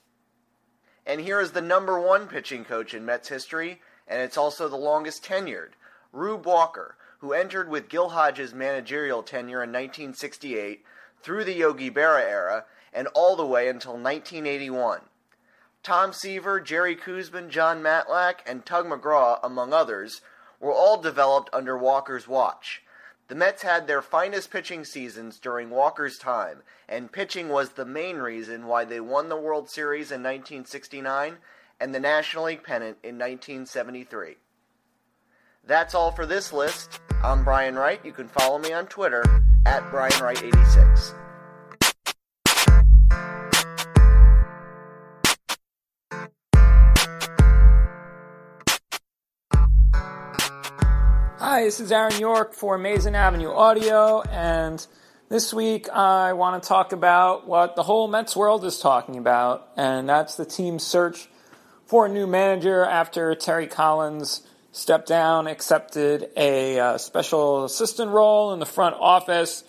[1.07, 4.77] And here is the number one pitching coach in Mets history, and it's also the
[4.77, 5.73] longest tenured,
[6.12, 10.85] Rube Walker, who entered with Gil Hodges' managerial tenure in 1968
[11.25, 15.00] through the Yogi Berra era and all the way until 1981.
[15.83, 20.20] Tom Seaver, Jerry Koosman, Jon Matlack, and Tug McGraw, among others,
[20.60, 22.83] were all developed under Walker's watch.
[23.29, 28.18] The Mets had their finest pitching seasons during Walker's time, and pitching was the main
[28.18, 31.38] reason why they won the World Series in 1969
[31.81, 34.37] and the National League pennant in 1973.
[35.67, 37.00] That's all for this list.
[37.23, 37.98] I'm Brian Wright.
[38.04, 39.25] You can follow me on Twitter
[39.65, 41.15] at BrianWright86.
[51.38, 54.87] Hi, this is Aaron York for Amazing Avenue Audio, and
[55.31, 59.71] this week I want to talk about what the whole Mets world is talking about,
[59.79, 61.29] and that's the team's search
[61.87, 64.42] for a new manager after Terry Collins
[64.75, 69.62] stepped down, accepted a uh, special assistant role in the front office.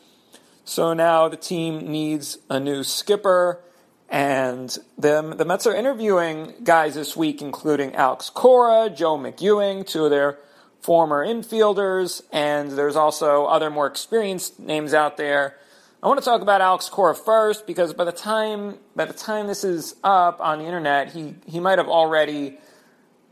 [0.63, 3.61] So now the team needs a new skipper,
[4.09, 10.05] and the, the Mets are interviewing guys this week, including Alex Cora, Joe McEwing, two
[10.05, 10.39] of their
[10.81, 15.55] former infielders, and there's also other more experienced names out there.
[16.01, 19.45] I want to talk about Alex Cora first because by the time by the time
[19.45, 22.57] this is up on the internet, he he might have already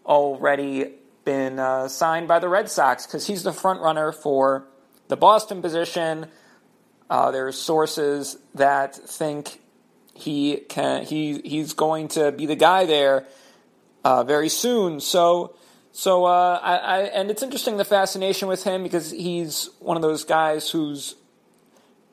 [0.05, 0.93] already
[1.25, 4.67] been uh, signed by the Red Sox because he's the front runner for
[5.07, 6.27] the Boston position.
[7.09, 9.59] Uh, there's sources that think
[10.13, 13.25] he can he he's going to be the guy there
[14.03, 14.99] uh, very soon.
[14.99, 15.55] So
[15.91, 20.01] so uh, I, I, and it's interesting the fascination with him because he's one of
[20.01, 21.15] those guys who's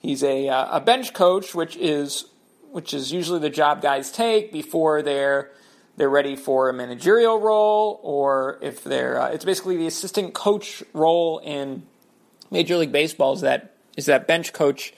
[0.01, 2.27] he's a uh, a bench coach, which is
[2.71, 5.51] which is usually the job guys take before they're
[6.01, 10.83] they're ready for a managerial role, or if they're uh, it's basically the assistant coach
[10.95, 11.83] role in
[12.51, 14.95] Major League Baseball is that is that bench coach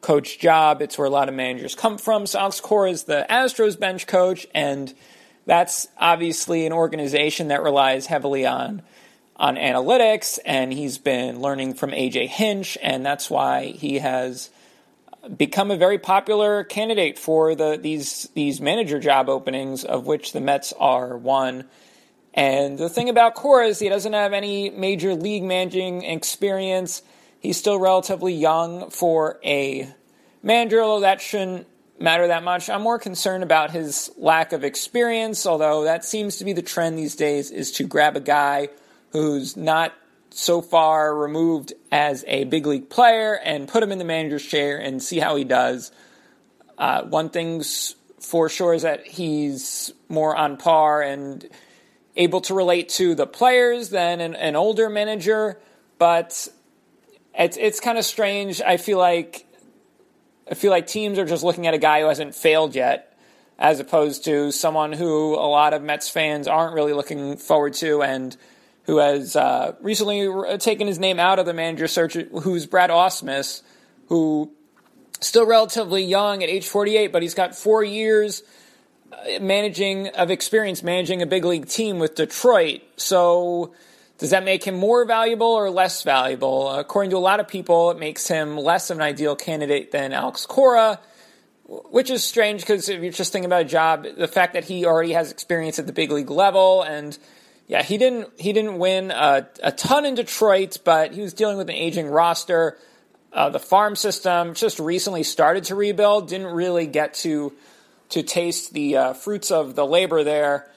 [0.00, 0.82] coach job.
[0.82, 2.26] It's where a lot of managers come from.
[2.26, 4.92] So Alex Cora is the Astros bench coach, and
[5.46, 8.82] that's obviously an organization that relies heavily on
[9.36, 14.50] on analytics, and he's been learning from AJ Hinch, and that's why he has
[15.36, 20.40] become a very popular candidate for the these these manager job openings, of which the
[20.40, 21.64] Mets are one.
[22.34, 27.02] And the thing about Cora is he doesn't have any major league managing experience.
[27.40, 29.92] He's still relatively young for a
[30.42, 31.66] manager, although that shouldn't
[31.98, 32.70] matter that much.
[32.70, 36.98] I'm more concerned about his lack of experience, although that seems to be the trend
[36.98, 38.68] these days is to grab a guy
[39.10, 39.92] who's not
[40.34, 44.78] so far removed as a big league player and put him in the manager's chair
[44.78, 45.92] and see how he does.
[46.78, 51.48] Uh, one thing's for sure is that he's more on par and
[52.16, 55.58] able to relate to the players than an, an older manager,
[55.98, 56.48] but
[57.34, 58.60] it's it's kind of strange.
[58.60, 59.46] I feel like
[60.50, 63.16] I feel like teams are just looking at a guy who hasn't failed yet,
[63.58, 68.02] as opposed to someone who a lot of Mets fans aren't really looking forward to
[68.02, 68.36] and
[68.84, 70.28] who has uh, recently
[70.58, 73.62] taken his name out of the manager search, who's Brad Ausmus,
[74.08, 74.50] who
[75.20, 78.42] still relatively young at age 48, but he's got four years
[79.12, 82.82] uh, managing of experience managing a big league team with Detroit.
[82.96, 83.72] So
[84.18, 86.70] does that make him more valuable or less valuable?
[86.70, 90.12] According to a lot of people, it makes him less of an ideal candidate than
[90.12, 90.98] Alex Cora,
[91.66, 94.86] which is strange because if you're just thinking about a job, the fact that he
[94.86, 97.18] already has experience at the big league level and
[97.72, 101.56] yeah, he didn't he didn't win a, a ton in Detroit, but he was dealing
[101.56, 102.76] with an aging roster.
[103.32, 106.28] Uh, the farm system just recently started to rebuild.
[106.28, 107.50] Didn't really get to
[108.10, 110.70] to taste the uh, fruits of the labor there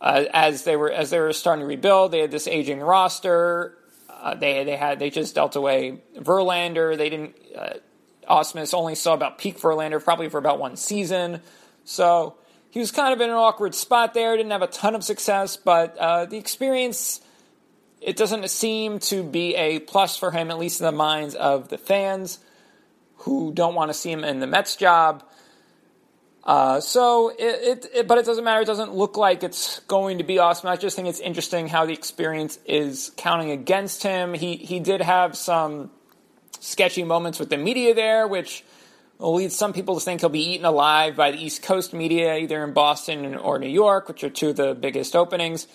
[0.00, 2.10] uh, as they were as they were starting to rebuild.
[2.10, 3.78] They had this aging roster.
[4.08, 6.98] Uh, they they had they just dealt away Verlander.
[6.98, 7.36] They didn't.
[7.56, 7.74] Uh,
[8.28, 11.42] Ausmus only saw about peak Verlander probably for about one season.
[11.84, 12.34] So
[12.70, 14.36] he was kind of in an awkward spot there.
[14.36, 17.20] Didn't have a ton of success, but uh, the experience
[18.00, 21.68] it doesn't seem to be a plus for him, at least in the minds of
[21.68, 22.38] the fans
[23.16, 25.22] who don't want to see him in the Mets job.
[26.42, 28.62] Uh, so it, it, it, but it doesn't matter.
[28.62, 30.70] It doesn't look like it's going to be Ausmus.
[30.70, 34.32] I just think it's interesting how the experience is counting against him.
[34.32, 35.90] He he did have some
[36.60, 38.64] sketchy moments with the media there, which
[39.20, 42.36] will lead some people to think he'll be eaten alive by the East Coast media,
[42.38, 45.68] either in Boston or New York, which are two of the biggest openings.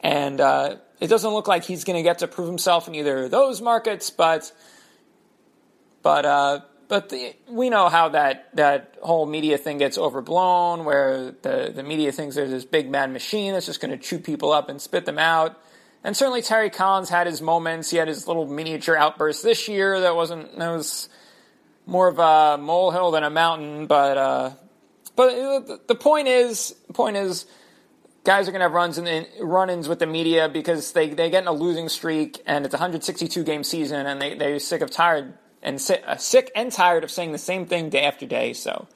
[0.00, 3.24] And uh, it doesn't look like he's going to get to prove himself in either
[3.24, 4.50] of those markets, but
[6.02, 11.32] but uh, but the, we know how that that whole media thing gets overblown, where
[11.42, 14.50] the the media thinks there's this big mad machine that's just going to chew people
[14.50, 15.60] up and spit them out.
[16.04, 17.90] And certainly Terry Collins had his moments.
[17.90, 21.08] He had his little miniature outburst this year that wasn't that was
[21.86, 23.86] more of a molehill than a mountain.
[23.86, 24.50] But uh,
[25.16, 27.46] but the point is, point is,
[28.24, 31.42] guys are going to have runs and run-ins with the media because they they get
[31.42, 34.90] in a losing streak, and it's a 162 game season, and they they're sick of
[34.90, 38.52] tired and sick, uh, sick and tired of saying the same thing day after day.
[38.52, 38.88] So.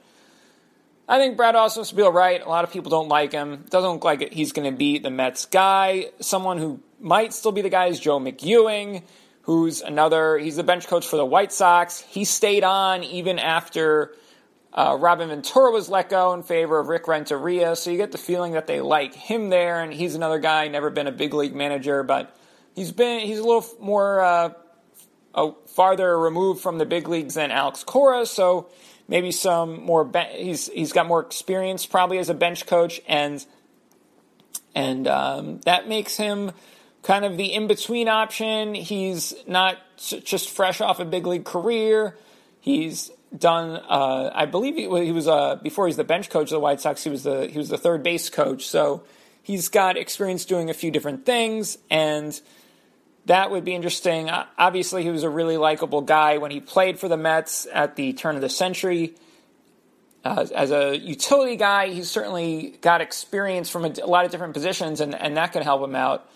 [1.09, 2.41] I think Brad will be all right.
[2.45, 3.63] A lot of people don't like him.
[3.69, 6.07] Doesn't look like he's going to be the Mets guy.
[6.19, 9.03] Someone who might still be the guy is Joe McEwing
[9.47, 12.01] who's another, he's the bench coach for the White Sox.
[12.01, 14.13] He stayed on even after
[14.73, 17.75] uh, Robin Ventura was let go in favor of Rick Renteria.
[17.75, 20.89] So you get the feeling that they like him there, and he's another guy, never
[20.89, 22.37] been a big league manager, but
[22.75, 24.49] he's been, he's a little more, uh,
[25.67, 28.69] farther removed from the big leagues than Alex Cora, so
[29.07, 30.09] maybe some more.
[30.31, 33.45] He's he's got more experience probably as a bench coach, and
[34.73, 36.51] and um, that makes him
[37.07, 38.75] kind of the in between option.
[38.75, 42.17] He's not just fresh off a big league career.
[42.59, 43.81] He's done.
[43.87, 47.05] Uh, I believe he, was uh, before he's the bench coach of the White Sox.
[47.05, 48.67] He was the he was the third base coach.
[48.67, 49.03] So
[49.41, 52.39] he's got experience doing a few different things, and
[53.25, 54.29] that would be interesting.
[54.29, 58.11] Obviously, he was a really likable guy when he played for the Mets at the
[58.13, 59.15] turn of the century.
[60.25, 64.53] Uh, as a utility guy, he's certainly got experience from a, a lot of different
[64.53, 66.29] positions, and, and that can help him out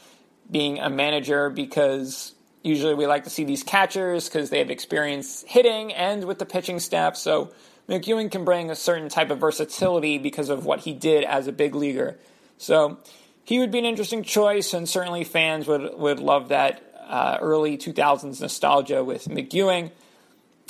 [0.51, 5.43] being a manager because usually we like to see these catchers because they have experience
[5.47, 7.15] hitting and with the pitching staff.
[7.15, 7.51] So
[7.89, 11.51] McEwing can bring a certain type of versatility because of what he did as a
[11.51, 12.19] big leaguer.
[12.57, 12.99] So
[13.43, 17.77] he would be an interesting choice, and certainly fans would, would love that uh, early
[17.77, 19.91] 2000s nostalgia with McEwing.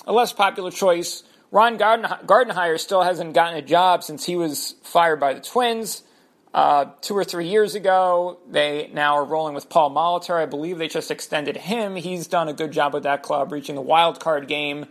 [0.08, 4.76] A less popular choice, Ron Garden- Gardenhire still hasn't gotten a job since he was
[4.84, 6.04] fired by the Twins.
[6.54, 10.36] Uh, two or three years ago, they now are rolling with Paul Molitor.
[10.36, 11.96] I believe they just extended him.
[11.96, 14.86] He's done a good job with that club, reaching the wild card game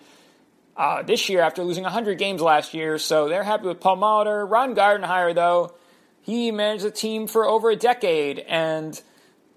[0.77, 2.97] uh, this year after losing 100 games last year.
[2.97, 4.51] So they're happy with Paul Molitor.
[4.51, 5.75] Ron Gardenhire, though,
[6.23, 9.01] he managed the team for over a decade, and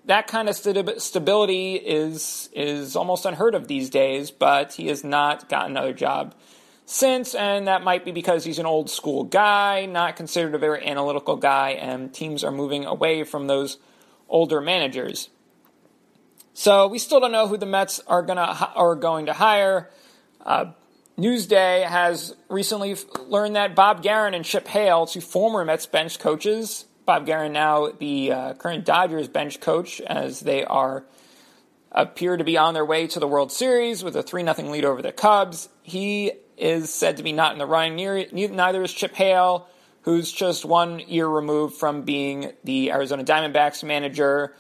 [0.06, 4.32] that kind of st- stability is is almost unheard of these days.
[4.32, 6.36] But he has not gotten another job
[6.86, 10.86] since, and that might be because he's an old school guy, not considered a very
[10.86, 13.78] analytical guy, and teams are moving away from those
[14.28, 15.30] older managers.
[16.54, 19.90] So we still don't know who the Mets are gonna are going to hire.
[20.46, 20.72] Uh,
[21.18, 22.96] Newsday has recently
[23.28, 27.90] learned that Bob Geren and Chip Hale, two former Mets bench coaches, Bob Geren now
[27.92, 31.06] the uh, current Dodgers bench coach, as they are
[31.92, 34.86] appear to be on their way to the World Series with a three 0 lead
[34.86, 35.70] over the Cubs.
[35.84, 38.28] He is said to be not in the running.
[38.32, 39.68] Neither is Chip Hale,
[40.02, 44.56] who's just one year removed from being the Arizona Diamondbacks manager.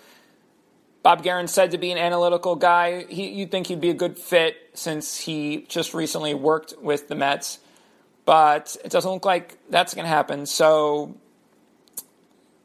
[1.04, 3.04] Bob Geren said to be an analytical guy.
[3.10, 7.16] He, you'd think he'd be a good fit since he just recently worked with the
[7.16, 7.60] Mets,
[8.24, 10.46] but it doesn't look like that's going to happen.
[10.46, 11.18] So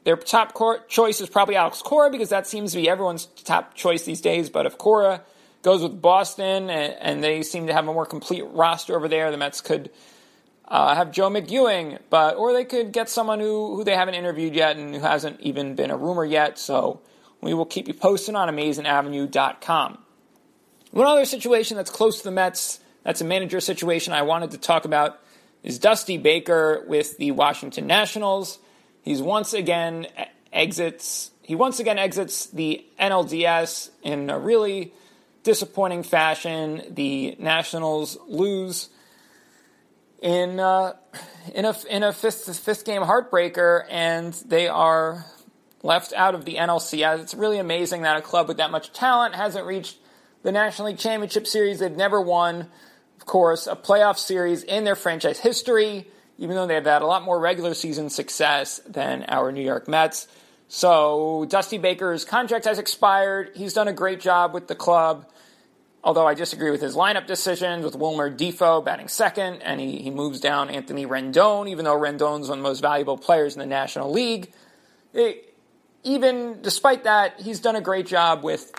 [0.05, 0.57] their top
[0.87, 4.49] choice is probably Alex Cora because that seems to be everyone's top choice these days.
[4.49, 5.21] But if Cora
[5.61, 9.31] goes with Boston and, and they seem to have a more complete roster over there,
[9.31, 9.89] the Mets could
[10.67, 14.55] uh, have Joe McEwing, but or they could get someone who, who they haven't interviewed
[14.55, 16.59] yet and who hasn't even been a rumor yet.
[16.59, 17.01] So
[17.41, 19.97] we will keep you posted on AmazingAvenue.com.
[20.91, 24.57] One other situation that's close to the Mets, that's a manager situation I wanted to
[24.57, 25.19] talk about,
[25.63, 28.59] is Dusty Baker with the Washington Nationals.
[29.01, 30.07] He's once again
[30.51, 31.31] exits.
[31.43, 34.93] He once again exits the NLDS in a really
[35.49, 36.83] disappointing fashion.
[36.91, 38.89] The Nationals lose
[40.21, 40.93] in uh,
[41.55, 45.25] in a in a fifth fifth game heartbreaker, and they are
[45.81, 47.21] left out of the NLCS.
[47.21, 49.97] It's really amazing that a club with that much talent hasn't reached
[50.43, 51.79] the National League Championship Series.
[51.79, 52.67] They've never won,
[53.17, 56.05] of course, a playoff series in their franchise history,
[56.37, 60.27] even though they've had a lot more regular season success than our New York Mets.
[60.67, 63.53] So Dusty Baker's contract has expired.
[63.55, 65.25] He's done a great job with the club.
[66.01, 70.11] Although I disagree with his lineup decisions, with Wilmer Difo batting second, and he, he
[70.11, 73.65] moves down Anthony Rendon, even though Rendon's one of the most valuable players in the
[73.65, 74.51] National League.
[75.13, 75.53] It,
[76.03, 78.71] even despite that, he's done a great job with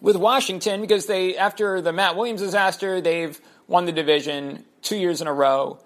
[0.00, 5.20] with Washington because they after the Matt Williams disaster, they've won the division two years
[5.20, 5.80] in a row,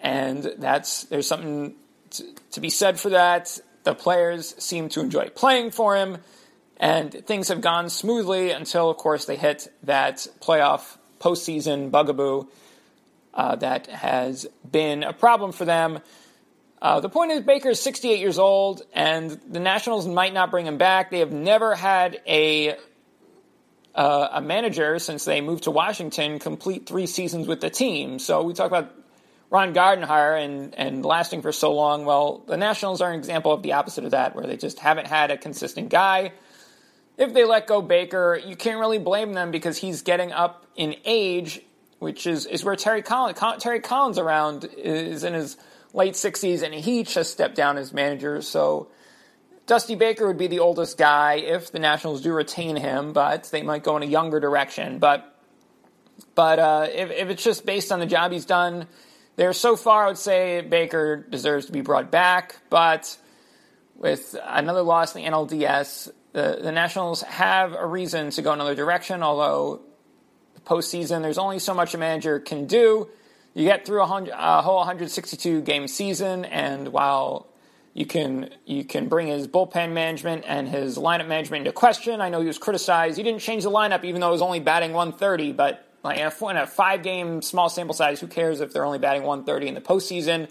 [0.00, 1.74] and that's there's something
[2.10, 3.58] to, to be said for that.
[3.84, 6.18] The players seem to enjoy playing for him,
[6.78, 12.46] and things have gone smoothly until, of course, they hit that playoff postseason bugaboo
[13.34, 16.00] uh, that has been a problem for them.
[16.80, 20.66] Uh, the point is, Baker is 68 years old, and the Nationals might not bring
[20.66, 21.10] him back.
[21.10, 22.76] They have never had a
[23.94, 28.20] uh, a manager since they moved to Washington complete three seasons with the team.
[28.20, 28.94] So we talk about
[29.50, 32.04] Ron Gardenhire and and lasting for so long.
[32.04, 35.08] Well, the Nationals are an example of the opposite of that, where they just haven't
[35.08, 36.32] had a consistent guy.
[37.18, 40.94] If they let go Baker, you can't really blame them because he's getting up in
[41.04, 41.60] age,
[41.98, 45.56] which is is where Terry Collins Terry Collins around is in his
[45.92, 48.40] late 60s, and he just stepped down as manager.
[48.40, 48.88] So
[49.66, 53.62] Dusty Baker would be the oldest guy if the Nationals do retain him, but they
[53.62, 55.00] might go in a younger direction.
[55.00, 55.34] But
[56.36, 58.86] but uh, if, if it's just based on the job he's done
[59.34, 62.56] there so far, I would say Baker deserves to be brought back.
[62.70, 63.16] But
[63.96, 68.74] with another loss in the NLDS, the, the Nationals have a reason to go another
[68.74, 69.80] direction, although
[70.54, 73.08] the postseason, there's only so much a manager can do
[73.58, 77.48] you get through a, a whole 162 game season, and while
[77.92, 82.20] you can you can bring his bullpen management and his lineup management into question.
[82.20, 83.16] I know he was criticized.
[83.16, 85.52] He didn't change the lineup even though it was only batting 130.
[85.52, 88.84] But like in a, in a five game small sample size, who cares if they're
[88.84, 90.48] only batting 130 in the postseason?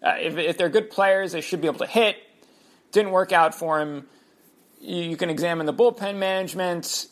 [0.00, 2.16] Uh, if, if they're good players, they should be able to hit.
[2.92, 4.06] Didn't work out for him.
[4.84, 7.06] You, can examine the bullpen management.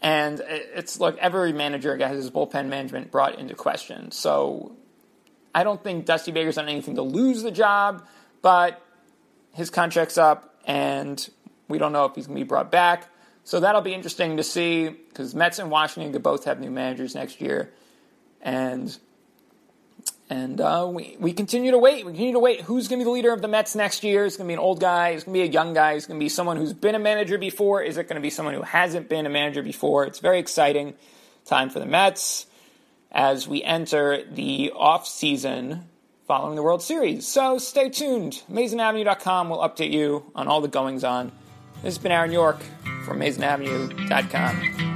[0.00, 4.12] And it's look, every manager has his bullpen management brought into question.
[4.12, 4.76] So
[5.52, 8.06] I don't think Dusty Baker's done anything to lose the job,
[8.40, 8.80] but
[9.54, 11.28] his contract's up, and
[11.66, 13.08] we don't know if he's going to be brought back.
[13.42, 17.16] So that'll be interesting to see because Mets and Washington could both have new managers
[17.16, 17.72] next year,
[18.40, 18.96] and
[20.30, 22.04] and uh, we we continue to wait.
[22.04, 22.60] We continue to wait.
[22.62, 24.24] Who's going to be the leader of the Mets next year?
[24.24, 25.10] Is going to be an old guy?
[25.10, 25.92] Is going to be a young guy?
[25.92, 27.82] Is going to be someone who's been a manager before?
[27.82, 30.04] Is it going to be someone who hasn't been a manager before?
[30.04, 30.94] It's very exciting
[31.44, 32.46] time for the Mets
[33.10, 35.84] as we enter the off season
[36.26, 37.26] following the World Series.
[37.26, 38.42] So stay tuned.
[38.50, 41.32] AmazingAvenue.com will update you on all the goings on.
[41.76, 42.60] This has been Aaron York
[43.04, 44.87] from AmazingAvenue.com.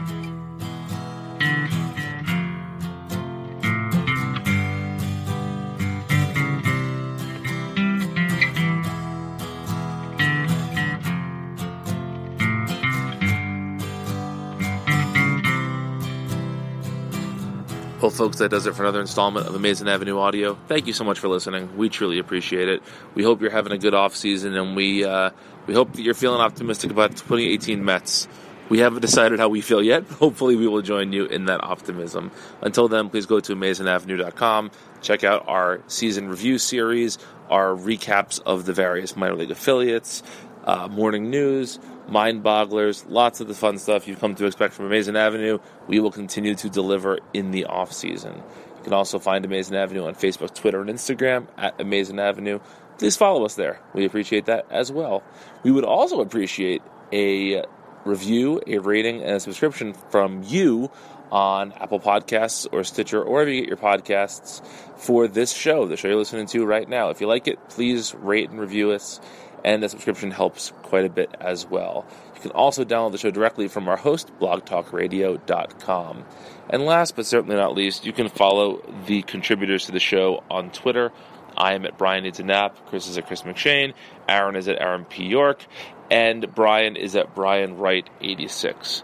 [18.12, 20.58] folks, that does it for another installment of Amazing Avenue Audio.
[20.68, 21.76] Thank you so much for listening.
[21.76, 22.82] We truly appreciate it.
[23.14, 25.30] We hope you're having a good off season, and we uh,
[25.66, 28.28] we hope that you're feeling optimistic about the 2018 Mets.
[28.68, 30.04] We haven't decided how we feel yet.
[30.20, 32.30] Hopefully, we will join you in that optimism.
[32.60, 34.70] Until then, please go to AmazingAvenue.com.
[35.00, 37.18] Check out our season review series,
[37.50, 40.22] our recaps of the various minor league affiliates,
[40.64, 41.78] uh, morning news,
[42.08, 45.58] mind bogglers, lots of the fun stuff you've come to expect from Amazing Avenue.
[45.86, 48.34] We will continue to deliver in the off season.
[48.34, 52.58] You can also find Amazing Avenue on Facebook, Twitter, and Instagram at Amazing Avenue.
[52.98, 53.80] Please follow us there.
[53.94, 55.22] We appreciate that as well.
[55.62, 56.82] We would also appreciate
[57.12, 57.64] a
[58.04, 60.90] review, a rating, and a subscription from you
[61.30, 64.64] on Apple Podcasts or Stitcher or wherever you get your podcasts
[64.96, 67.08] for this show, the show you're listening to right now.
[67.08, 69.18] If you like it, please rate and review us
[69.64, 72.06] and the subscription helps quite a bit as well.
[72.34, 76.24] You can also download the show directly from our host, blogtalkradio.com.
[76.70, 80.70] And last but certainly not least, you can follow the contributors to the show on
[80.70, 81.12] Twitter.
[81.56, 83.92] I am at Brian Needs a Nap, Chris is at Chris McShane,
[84.28, 85.26] Aaron is at Aaron P.
[85.26, 85.64] York,
[86.10, 89.02] and Brian is at Brian Wright 86.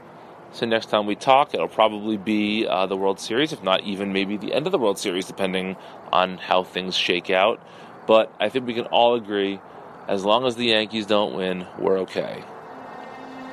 [0.52, 4.12] So next time we talk, it'll probably be uh, the World Series, if not even
[4.12, 5.76] maybe the end of the World Series, depending
[6.10, 7.60] on how things shake out.
[8.06, 9.60] But I think we can all agree
[10.08, 12.42] as long as the Yankees don't win, we're okay.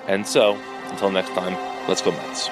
[0.08, 0.58] And so,
[0.90, 1.54] until next time,
[1.88, 2.50] let's go Mets.